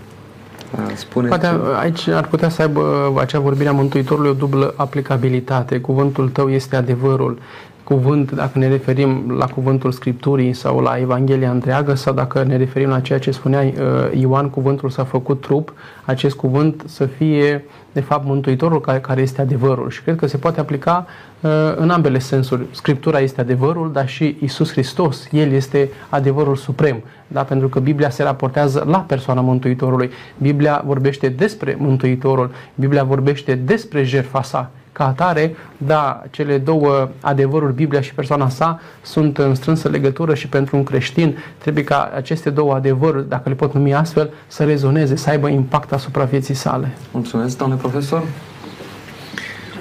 [0.71, 1.37] uh, spuneți...
[1.37, 5.79] Poate aici ar putea să aibă acea vorbire a Mântuitorului o dublă aplicabilitate.
[5.79, 7.39] Cuvântul tău este adevărul
[7.83, 12.89] cuvânt, dacă ne referim la cuvântul Scripturii sau la Evanghelia întreagă, sau dacă ne referim
[12.89, 13.73] la ceea ce spunea uh,
[14.19, 15.73] Ioan, cuvântul s-a făcut trup,
[16.05, 19.89] acest cuvânt să fie, de fapt, Mântuitorul care, care este adevărul.
[19.89, 21.05] Și cred că se poate aplica
[21.41, 22.65] uh, în ambele sensuri.
[22.71, 27.03] Scriptura este adevărul, dar și Isus Hristos, El este adevărul suprem.
[27.27, 27.43] Da?
[27.43, 30.09] Pentru că Biblia se raportează la persoana Mântuitorului.
[30.37, 32.51] Biblia vorbește despre Mântuitorul.
[32.75, 34.71] Biblia vorbește despre jertfa sa.
[34.93, 40.47] Ca atare, da, cele două adevăruri, Biblia și persoana sa, sunt în strânsă legătură și
[40.47, 45.15] pentru un creștin trebuie ca aceste două adevăruri, dacă le pot numi astfel, să rezoneze,
[45.15, 46.91] să aibă impact asupra vieții sale.
[47.11, 48.23] Mulțumesc, domnule profesor.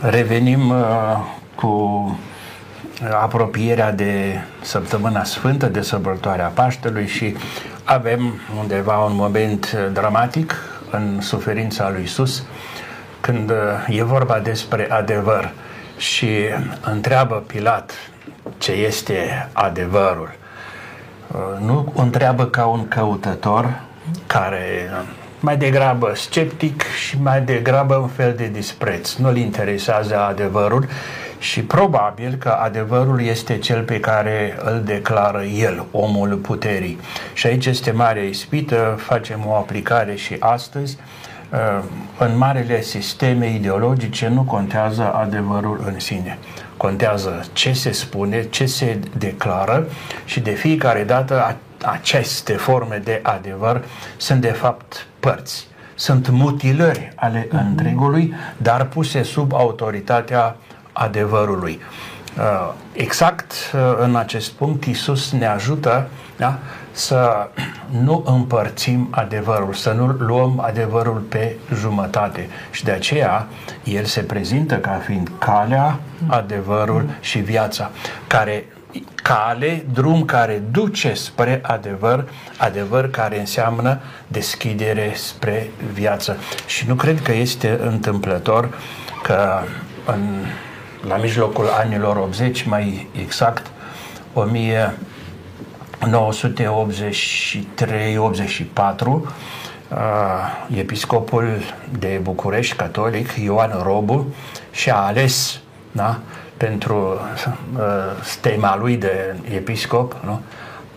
[0.01, 0.77] Revenim uh,
[1.55, 2.19] cu
[3.21, 7.37] apropierea de săptămâna sfântă, de sărbătoarea Paștelui și
[7.85, 10.55] avem undeva un moment dramatic
[10.91, 12.45] în suferința lui Isus
[13.23, 13.53] când
[13.89, 15.51] e vorba despre adevăr
[15.97, 16.29] și
[16.81, 17.93] întreabă Pilat
[18.59, 20.35] ce este adevărul.
[21.61, 23.81] Nu întreabă ca un căutător
[24.27, 24.91] care
[25.41, 29.15] mai degrabă sceptic și mai degrabă un fel de dispreț.
[29.15, 30.87] Nu-l interesează adevărul
[31.39, 36.99] și probabil că adevărul este cel pe care îl declară el, omul puterii.
[37.33, 40.97] Și aici este mare ispită, facem o aplicare și astăzi.
[41.53, 41.85] Uh,
[42.19, 46.39] în marele sisteme ideologice nu contează adevărul în sine.
[46.77, 49.87] Contează ce se spune, ce se declară
[50.25, 53.85] și de fiecare dată aceste forme de adevăr
[54.17, 55.67] sunt de fapt părți.
[55.95, 57.67] Sunt mutilări ale mhm.
[57.69, 60.57] întregului, dar puse sub autoritatea
[60.93, 61.81] adevărului.
[62.39, 66.59] Uh, exact uh, în acest punct Isus ne ajută da,
[66.93, 67.49] să
[68.03, 72.49] nu împărțim adevărul, să nu luăm adevărul pe jumătate.
[72.71, 73.47] Și de aceea
[73.85, 77.91] El se prezintă ca fiind calea, adevărul și viața,
[78.27, 78.65] care
[79.15, 86.37] cale, drum care duce spre adevăr, adevăr care înseamnă deschidere spre viață.
[86.67, 88.69] Și nu cred că este întâmplător
[89.23, 89.61] că
[90.07, 90.45] în,
[91.09, 93.67] la mijlocul anilor 80, mai exact
[96.03, 96.05] 1983-84,
[100.77, 101.59] episcopul
[101.99, 104.35] de București, catolic, Ioan Robu,
[104.71, 105.61] și-a ales
[105.93, 106.19] da,
[106.57, 107.21] pentru
[107.77, 107.81] uh,
[108.23, 110.41] stema lui de episcop, nu?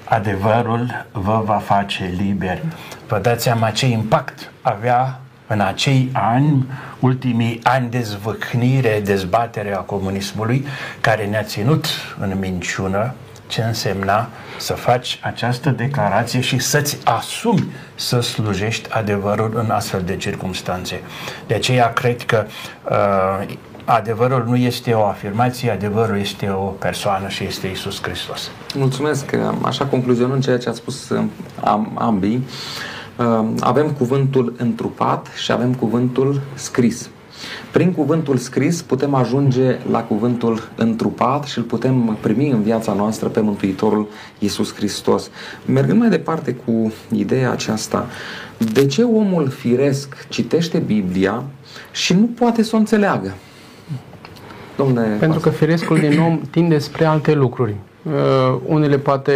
[0.03, 2.63] adevărul vă va face liberi.
[3.07, 6.65] Vă dați seama ce impact avea în acei ani,
[6.99, 10.65] ultimii ani de zvâcnire, dezbatere a comunismului,
[11.01, 11.85] care ne-a ținut
[12.19, 13.13] în minciună,
[13.47, 20.15] ce însemna să faci această declarație și să-ți asumi să slujești adevărul în astfel de
[20.15, 21.01] circunstanțe.
[21.47, 22.45] De aceea cred că
[22.89, 28.49] uh, adevărul nu este o afirmație, adevărul este o persoană și este Isus Hristos.
[28.75, 29.31] Mulțumesc.
[29.61, 31.23] Așa concluzionând ceea ce a spus uh,
[31.63, 32.47] am, ambii,
[33.15, 37.09] uh, avem cuvântul întrupat și avem cuvântul scris.
[37.71, 43.27] Prin cuvântul scris putem ajunge la cuvântul întrupat și îl putem primi în viața noastră
[43.27, 44.07] pe Mântuitorul
[44.39, 45.29] Iisus Hristos.
[45.65, 48.05] Mergând mai departe cu ideea aceasta,
[48.73, 51.43] de ce omul firesc citește Biblia
[51.91, 53.33] și nu poate să o înțeleagă?
[54.77, 57.75] Domnule Pentru că firescul din om tinde spre alte lucruri.
[58.03, 59.33] Uh, unele poate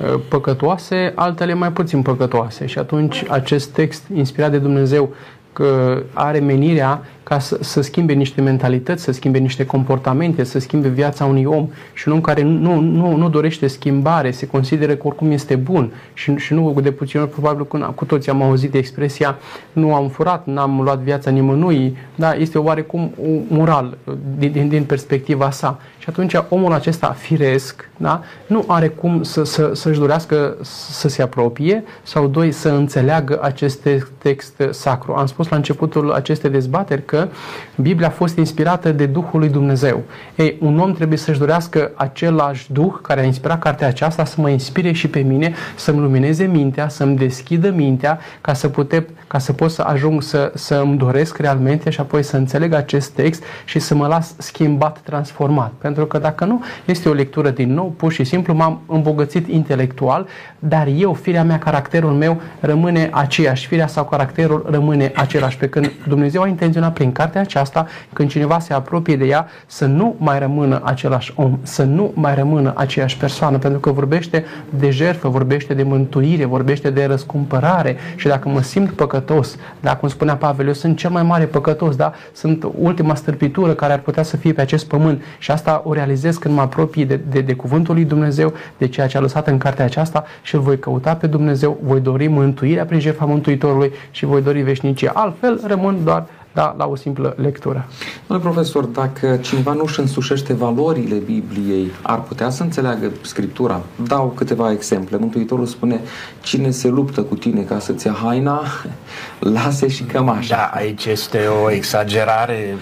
[0.00, 2.66] uh, păcătoase, altele mai puțin păcătoase.
[2.66, 5.14] Și atunci acest text inspirat de Dumnezeu
[5.54, 10.88] că are menirea ca să, să schimbe niște mentalități, să schimbe niște comportamente, să schimbe
[10.88, 15.06] viața unui om și un om care nu, nu, nu dorește schimbare, se consideră că
[15.06, 18.70] oricum este bun și, și nu de puțin ori, probabil că cu toții am auzit
[18.70, 19.38] de expresia
[19.72, 23.14] nu am furat, n-am luat viața nimănui, da, este oarecum
[23.48, 23.98] moral
[24.38, 25.80] din, din, din perspectiva sa.
[25.98, 31.22] Și atunci omul acesta firesc da, nu are cum să, să, să-și dorească să se
[31.22, 35.12] apropie sau doi, să înțeleagă acest text sacru.
[35.12, 37.28] Am spus la începutul acestei dezbateri că că
[37.76, 40.02] Biblia a fost inspirată de Duhul lui Dumnezeu.
[40.36, 44.48] Ei, un om trebuie să-și dorească același Duh care a inspirat cartea aceasta să mă
[44.48, 49.52] inspire și pe mine, să-mi lumineze mintea, să-mi deschidă mintea, ca să, pute, ca să
[49.52, 53.78] pot să ajung să, să îmi doresc realmente și apoi să înțeleg acest text și
[53.78, 55.72] să mă las schimbat, transformat.
[55.78, 60.26] Pentru că dacă nu, este o lectură din nou, pur și simplu m-am îmbogățit intelectual,
[60.58, 65.92] dar eu, firea mea, caracterul meu rămâne aceeași, firea sau caracterul rămâne același, pe când
[66.08, 70.38] Dumnezeu a intenționat prin cartea aceasta, când cineva se apropie de ea, să nu mai
[70.38, 75.74] rămână același om, să nu mai rămână aceeași persoană, pentru că vorbește de jertfă, vorbește
[75.74, 80.72] de mântuire, vorbește de răscumpărare și dacă mă simt păcătos, dacă cum spunea Pavel, eu
[80.72, 82.12] sunt cel mai mare păcătos, da?
[82.32, 86.36] sunt ultima stârpitură care ar putea să fie pe acest pământ și asta o realizez
[86.36, 89.58] când mă apropii de, de, de cuvântul lui Dumnezeu, de ceea ce a lăsat în
[89.58, 94.24] cartea aceasta și îl voi căuta pe Dumnezeu, voi dori mântuirea prin jertfa Mântuitorului și
[94.24, 95.10] voi dori veșnicie.
[95.14, 96.24] Altfel rămân doar
[96.54, 97.86] da, la o simplă lectură.
[98.26, 103.80] Domnule profesor, dacă cineva nu își însușește valorile Bibliei, ar putea să înțeleagă Scriptura?
[104.06, 105.16] Dau câteva exemple.
[105.16, 106.00] Mântuitorul spune,
[106.42, 108.62] cine se luptă cu tine ca să-ți ia haina,
[109.56, 110.56] lase și cămașa.
[110.56, 112.76] Da, aici este o exagerare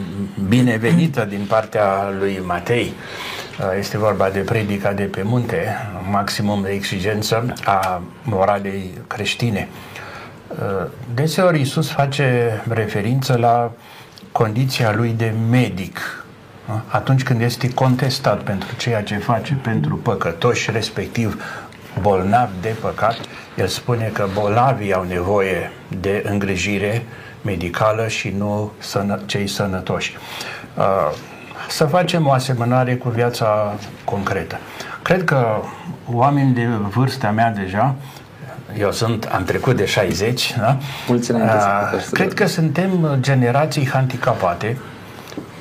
[0.49, 1.85] binevenită din partea
[2.19, 2.93] lui Matei.
[3.79, 5.77] Este vorba de predica de pe munte,
[6.11, 9.69] maximum de exigență a moralei creștine.
[10.53, 13.71] Uh, deseori Iisus face referință la
[14.33, 16.23] condiția lui de medic
[16.87, 21.45] atunci când este contestat pentru ceea ce face pentru păcătoși, respectiv
[22.01, 23.17] bolnavi de păcat,
[23.57, 27.05] el spune că bolnavii au nevoie de îngrijire
[27.43, 30.17] medicală și nu sănă, cei sănătoși.
[30.77, 30.85] Uh,
[31.69, 33.75] să facem o asemănare cu viața
[34.05, 34.59] concretă.
[35.03, 35.57] Cred că
[36.13, 37.95] oameni de vârsta mea deja,
[38.79, 40.79] eu sunt, am trecut de 60, da?
[41.09, 41.39] Mulți uh,
[42.13, 44.77] Cred că suntem generații handicapate,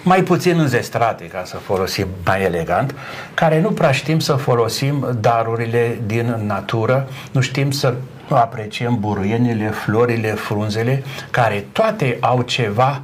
[0.04, 2.96] mai puțin înzestrate, ca să folosim mai elegant,
[3.34, 7.94] care nu prea știm să folosim darurile din natură, nu știm să
[8.30, 13.02] apreciem buruienile, florile, frunzele, care toate au ceva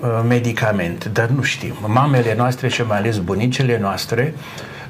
[0.00, 1.74] uh, medicament, dar nu știm.
[1.86, 4.34] Mamele noastre și mai ales bunicile noastre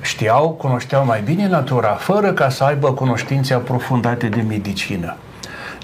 [0.00, 5.16] știau, cunoșteau mai bine natura, fără ca să aibă cunoștințe aprofundate de medicină.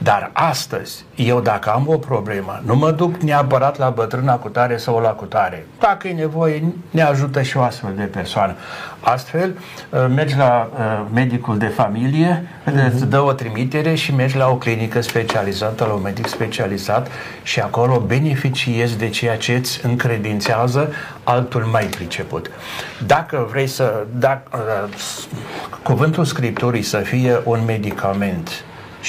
[0.03, 4.76] Dar astăzi, eu dacă am o problemă, nu mă duc neapărat la bătrâna cu tare
[4.76, 5.66] sau la cutare.
[5.80, 8.55] Dacă e nevoie, ne ajută și o astfel de persoană.
[9.01, 9.55] Astfel,
[9.90, 12.92] uh, mergi la uh, medicul de familie, uh-huh.
[12.92, 17.09] îți dă o trimitere și mergi la o clinică specializată, la un medic specializat
[17.42, 20.92] și acolo beneficiezi de ceea ce îți încredințează
[21.24, 22.51] altul mai priceput.
[23.07, 24.05] Dacă vrei să...
[24.12, 24.94] Dacă, uh,
[25.82, 28.64] cuvântul Scripturii să fie un medicament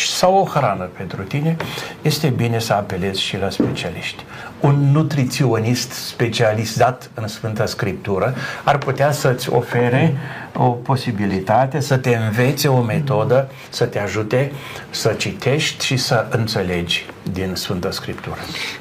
[0.06, 1.56] sau o hrană pentru tine,
[2.02, 4.24] este bine să apelezi și la specialiști.
[4.60, 8.34] Un nutriționist specializat în Sfânta Scriptură
[8.64, 10.18] ar putea să-ți ofere
[10.56, 14.52] o posibilitate, să te învețe o metodă, să te ajute
[14.90, 18.36] să citești și să înțelegi din Sfânta Scriptură.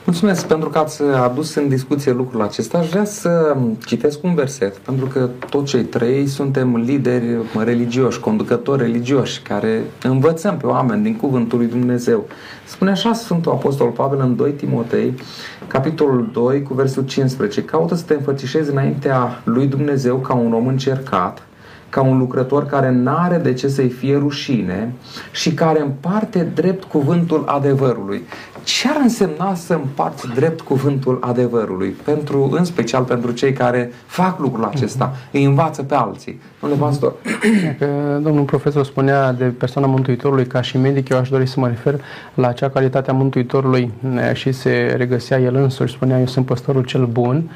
[0.04, 2.78] Mulțumesc pentru că ați adus în discuție lucrul acesta.
[2.78, 3.56] Aș vrea să
[3.86, 7.24] citesc un verset, pentru că toți cei trei suntem lideri
[7.64, 12.26] religioși, conducători religioși, care învățăm pe oameni din Cuvântul lui Dumnezeu.
[12.66, 15.14] Spune așa Sfântul Apostol Pavel în 2 Timotei,
[15.66, 17.62] capitolul 2, cu versul 15.
[17.62, 21.42] Caută să te înfățișezi înaintea lui Dumnezeu ca un om încercat,
[21.88, 24.92] ca un lucrător care n-are de ce să-i fie rușine
[25.32, 28.22] și care împarte drept cuvântul adevărului.
[28.66, 31.88] Ce ar însemna să împarți drept cuvântul adevărului?
[31.88, 35.30] Pentru, în special pentru cei care fac lucrul acesta, uh-huh.
[35.32, 36.40] îi învață pe alții.
[36.60, 37.14] Domnule pastor.
[37.78, 41.68] Că domnul profesor spunea de persoana Mântuitorului ca și medic, eu aș dori să mă
[41.68, 42.00] refer
[42.34, 43.92] la acea calitate a Mântuitorului
[44.32, 47.50] și se regăsea el însuși, spunea eu sunt păstorul cel bun,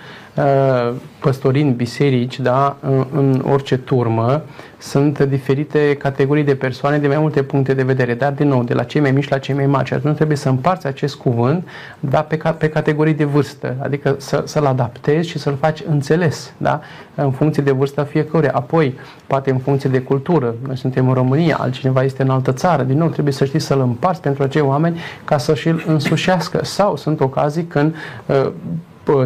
[1.19, 4.43] păstorind biserici, da, în, în orice turmă,
[4.79, 8.75] sunt diferite categorii de persoane de mai multe puncte de vedere, dar din nou, de
[8.75, 9.87] la cei mai mici la cei mai mari.
[9.87, 11.69] Și atunci trebuie să împarți acest cuvânt
[12.01, 16.53] da, pe, ca, pe categorii de vârstă, adică să, să-l adaptezi și să-l faci înțeles,
[16.57, 16.81] da,
[17.15, 18.53] în funcție de vârsta fiecăruia.
[18.55, 20.55] Apoi, poate în funcție de cultură.
[20.67, 22.83] Noi suntem în România, altcineva este în altă țară.
[22.83, 26.65] Din nou, trebuie să știi să-l împarți pentru acei oameni ca să și-l însușească.
[26.65, 27.95] Sau sunt ocazii când
[28.27, 28.51] uh,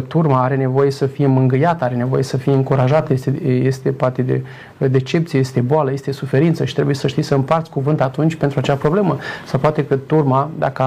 [0.07, 4.43] turma are nevoie să fie mângâiată, are nevoie să fie încurajată, este, este poate de
[4.77, 8.75] decepție, este boală, este suferință și trebuie să știi să împarți cuvânt atunci pentru acea
[8.75, 9.17] problemă.
[9.45, 10.83] Sau poate că turma, dacă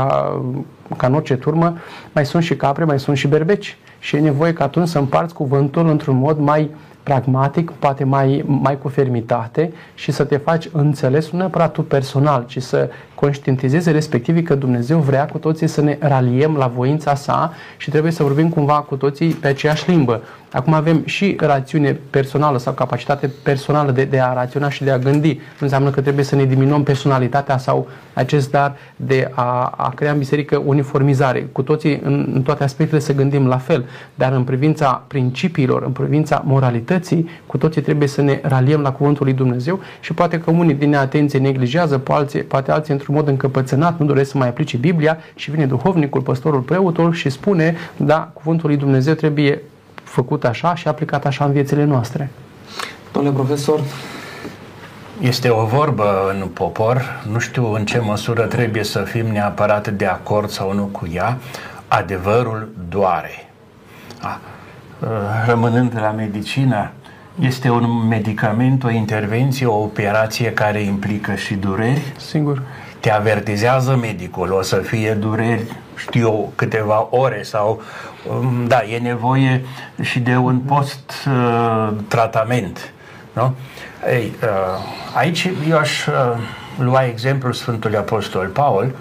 [0.97, 1.77] ca în orice turmă,
[2.13, 5.35] mai sunt și capre, mai sunt și berbeci și e nevoie ca atunci să împarți
[5.35, 6.77] cuvântul într-un mod mai uh,
[7.09, 12.45] pragmatic, poate mai, mai cu fermitate și să te faci înțeles nu neapărat tu personal,
[12.47, 12.91] ci să
[13.21, 18.13] conștientizeze respectivii că Dumnezeu vrea cu toții să ne raliem la voința sa și trebuie
[18.13, 20.23] să vorbim cumva cu toții pe aceeași limbă.
[20.53, 24.99] Acum avem și rațiune personală sau capacitate personală de, de a raționa și de a
[24.99, 25.35] gândi.
[25.35, 30.13] Nu înseamnă că trebuie să ne diminuăm personalitatea sau acest dar de a, a crea
[30.13, 31.49] în biserică uniformizare.
[31.53, 35.93] Cu toții, în, în toate aspectele, să gândim la fel, dar în privința principiilor, în
[35.93, 40.51] privința moralității, cu toții trebuie să ne raliem la Cuvântul lui Dumnezeu și poate că
[40.51, 44.49] unii din neatenție neglijează, poate alții, poate alții într-un mod încăpățânat nu doresc să mai
[44.49, 49.63] aplice Biblia și vine duhovnicul, păstorul, preotul și spune, da, Cuvântul lui Dumnezeu trebuie
[49.95, 52.31] făcut așa și aplicat așa în viețile noastre.
[53.13, 53.81] Domnule profesor,
[55.21, 60.07] este o vorbă în popor, nu știu în ce măsură trebuie să fim neapărat de
[60.07, 61.39] acord sau nu cu ea,
[61.89, 63.51] adevărul doare.
[64.21, 64.41] A,
[65.47, 66.91] rămânând la medicină,
[67.41, 72.13] este un medicament, o intervenție, o operație care implică și dureri?
[72.17, 72.63] Singur.
[73.01, 77.83] Te avertizează medicul, o să fie dureri, știu eu, câteva ore sau
[78.27, 79.65] Um, da, e nevoie
[80.01, 82.93] și de un post-tratament.
[83.33, 83.55] Nu?
[84.11, 84.49] Ei, uh,
[85.15, 86.15] aici eu aș uh,
[86.79, 88.95] lua exemplul Sfântului Apostol Paul,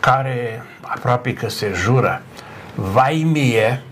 [0.00, 2.22] care aproape că se jură,
[2.74, 3.82] vai mie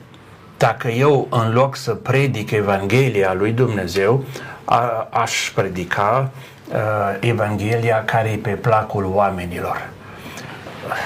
[0.57, 4.25] dacă eu în loc să predic Evanghelia lui Dumnezeu,
[4.65, 6.39] a, aș predica uh,
[7.21, 9.89] Evanghelia care e pe placul oamenilor.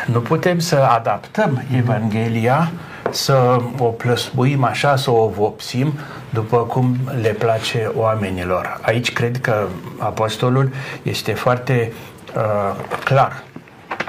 [0.06, 2.70] Nu putem să adaptăm Evanghelia
[3.10, 5.98] să o plăsmuim așa, să o vopsim,
[6.30, 8.78] după cum le place oamenilor.
[8.82, 9.66] Aici cred că
[9.98, 10.70] apostolul
[11.02, 11.92] este foarte
[12.36, 13.42] uh, clar.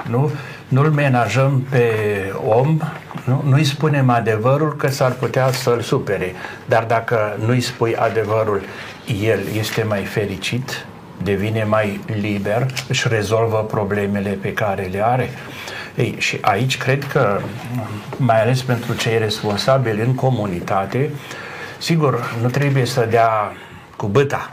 [0.08, 0.30] Nu?
[0.68, 1.92] Nu-l menajăm pe
[2.46, 2.80] om,
[3.24, 6.32] nu, nu-i spunem adevărul că s-ar putea să-l supere,
[6.64, 8.62] dar dacă nu-i spui adevărul,
[9.22, 10.86] el este mai fericit,
[11.22, 15.30] devine mai liber, își rezolvă problemele pe care le are.
[15.94, 17.40] Ei, și aici cred că,
[18.16, 21.10] mai ales pentru cei responsabili în comunitate,
[21.78, 23.52] sigur, nu trebuie să dea
[23.96, 24.50] cu băta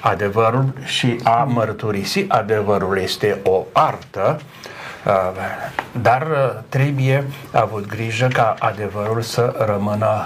[0.00, 4.40] adevărul și a mărturisi adevărul este o artă,
[5.06, 5.12] uh,
[6.00, 10.24] dar uh, trebuie avut grijă ca adevărul să rămână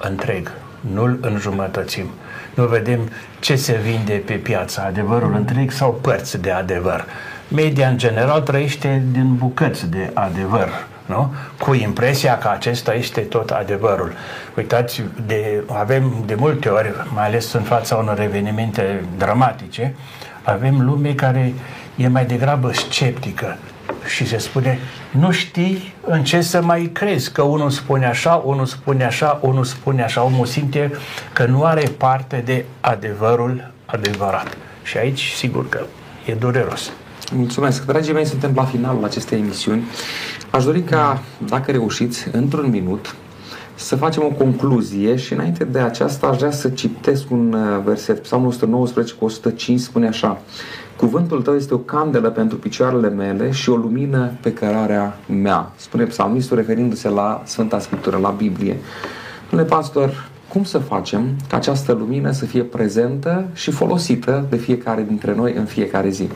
[0.00, 2.10] întreg, nu-l înjumătățim.
[2.58, 7.04] Nu vedem ce se vinde pe piață, adevărul întreg sau părți de adevăr.
[7.48, 10.68] Media, în general, trăiește din bucăți de adevăr,
[11.06, 11.34] nu?
[11.58, 14.12] cu impresia că acesta este tot adevărul.
[14.56, 19.94] Uitați, de, avem de multe ori, mai ales în fața unor evenimente dramatice,
[20.42, 21.54] avem lume care
[21.96, 23.56] e mai degrabă sceptică
[24.08, 24.78] și se spune
[25.10, 29.64] nu știi în ce să mai crezi, că unul spune așa, unul spune așa, unul
[29.64, 30.92] spune așa, omul simte
[31.32, 34.56] că nu are parte de adevărul adevărat.
[34.82, 35.80] Și aici, sigur că
[36.26, 36.90] e dureros.
[37.32, 37.86] Mulțumesc.
[37.86, 39.82] Dragii mei, suntem la finalul acestei emisiuni.
[40.50, 43.14] Aș dori ca, dacă reușiți, într-un minut,
[43.74, 48.22] să facem o concluzie și înainte de aceasta aș vrea să citesc un uh, verset.
[48.22, 50.40] Psalmul 119 cu 105 spune așa
[50.98, 55.72] Cuvântul tău este o candelă pentru picioarele mele și o lumină pe cărarea mea.
[55.76, 58.76] Spune psalmistul referindu-se la Sfânta Scriptură, la Biblie.
[59.50, 65.04] Domnule pastor, cum să facem ca această lumină să fie prezentă și folosită de fiecare
[65.08, 66.28] dintre noi în fiecare zi?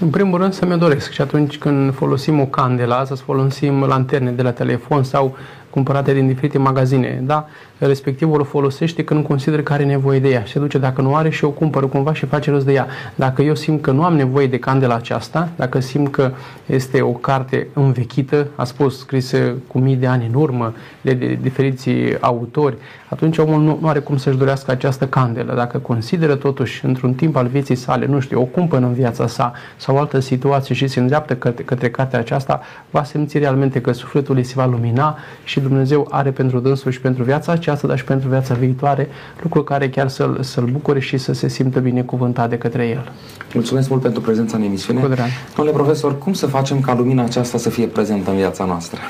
[0.00, 4.42] În primul rând să-mi doresc și atunci când folosim o candelă, să folosim lanterne de
[4.42, 5.36] la telefon sau
[5.70, 7.46] cumpărate din diferite magazine, da?
[7.78, 10.42] Respectivul o folosește când consideră că are nevoie de ea.
[10.46, 12.86] Se duce dacă nu are și o cumpără cumva și face rost de ea.
[13.14, 16.30] Dacă eu simt că nu am nevoie de candela aceasta, dacă simt că
[16.66, 21.38] este o carte învechită, a spus, scrisă cu mii de ani în urmă, de, de
[21.42, 22.76] diferiți autori,
[23.08, 25.54] atunci omul nu, nu are cum să-și dorească această candelă.
[25.54, 29.52] Dacă consideră totuși într-un timp al vieții sale, nu știu, o cumpără în viața sa
[29.76, 32.60] sau altă situație și se îndreaptă către, către cartea aceasta,
[32.90, 37.00] va simți realmente că sufletul îi se va lumina și Dumnezeu are pentru dânsul și
[37.00, 39.08] pentru viața aceasta, dar și pentru viața viitoare,
[39.42, 43.12] lucru care chiar să-l, să-l bucure și să se simtă binecuvântat de către el.
[43.52, 45.00] Mulțumesc mult pentru prezența în emisiune.
[45.00, 45.28] Cu drag.
[45.56, 49.00] Domnule profesor, cum să facem ca lumina aceasta să fie prezentă în viața noastră?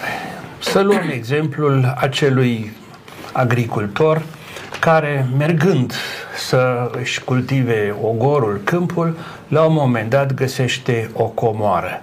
[0.58, 2.72] Să luăm exemplul acelui
[3.32, 4.22] agricultor
[4.80, 5.92] care, mergând
[6.48, 9.16] să își cultive ogorul, câmpul,
[9.48, 12.02] la un moment dat găsește o comoară.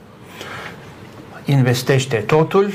[1.46, 2.70] Investește totul,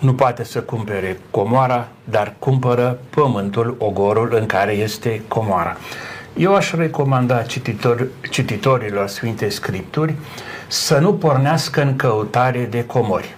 [0.00, 5.76] nu poate să cumpere comoara, dar cumpără pământul, ogorul în care este comoara.
[6.36, 10.14] Eu aș recomanda cititor, cititorilor Sfinte Scripturi
[10.66, 13.34] să nu pornească în căutare de comori,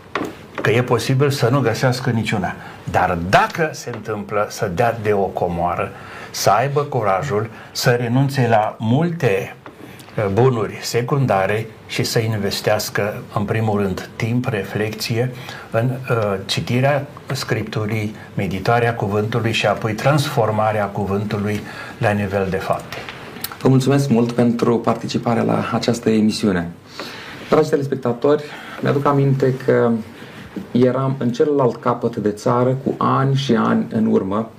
[0.63, 2.55] că e posibil să nu găsească niciuna.
[2.91, 5.93] Dar dacă se întâmplă să dea de o comoară,
[6.31, 9.62] să aibă curajul să renunțe la multe uh,
[10.33, 15.31] bunuri secundare și să investească, în primul rând, timp, reflexie
[15.71, 21.61] în uh, citirea Scripturii, meditarea cuvântului și apoi transformarea cuvântului
[21.99, 22.97] la nivel de fapte.
[23.61, 26.71] Vă mulțumesc mult pentru participarea la această emisiune.
[27.49, 28.43] Dragi telespectatori,
[28.81, 29.91] mi-aduc aminte că
[30.73, 34.51] eram în celălalt capăt de țară cu ani și ani în urmă.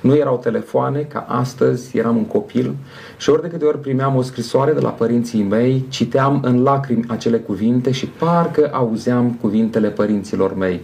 [0.00, 2.74] Nu erau telefoane ca astăzi, eram un copil
[3.16, 7.04] și ori de câte ori primeam o scrisoare de la părinții mei, citeam în lacrimi
[7.08, 10.80] acele cuvinte și parcă auzeam cuvintele părinților mei.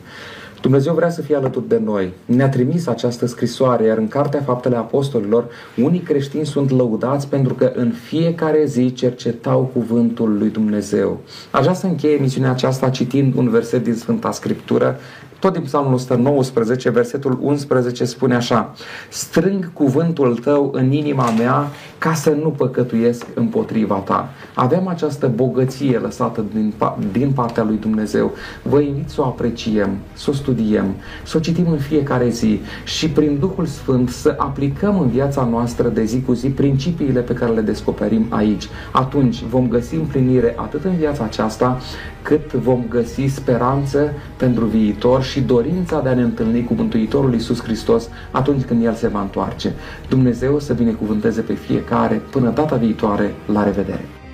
[0.67, 2.13] Dumnezeu vrea să fie alături de noi.
[2.25, 5.45] Ne-a trimis această scrisoare, iar în Cartea Faptele Apostolilor,
[5.83, 11.21] unii creștini sunt lăudați pentru că în fiecare zi cercetau cuvântul lui Dumnezeu.
[11.51, 14.99] Aș vrea să încheie emisiunea aceasta citind un verset din Sfânta Scriptură
[15.39, 18.75] tot din Psalmul 119, versetul 11 spune așa
[19.09, 21.69] Strâng cuvântul tău în inima mea
[21.99, 24.29] ca să nu păcătuiesc împotriva ta.
[24.55, 26.73] Avem această bogăție lăsată din,
[27.13, 28.33] din partea lui Dumnezeu.
[28.63, 33.09] Vă invit să o apreciem, să o studiem, să o citim în fiecare zi și
[33.11, 37.53] prin Duhul Sfânt să aplicăm în viața noastră de zi cu zi principiile pe care
[37.53, 38.69] le descoperim aici.
[38.93, 41.81] Atunci vom găsi împlinire atât în viața aceasta,
[42.23, 47.63] cât vom găsi speranță pentru viitor și dorința de a ne întâlni cu Mântuitorul Iisus
[47.63, 49.73] Hristos atunci când El se va întoarce.
[50.09, 52.23] Dumnezeu să binecuvânteze pe fiecare.
[52.31, 54.26] Până data viitoare, la revedere!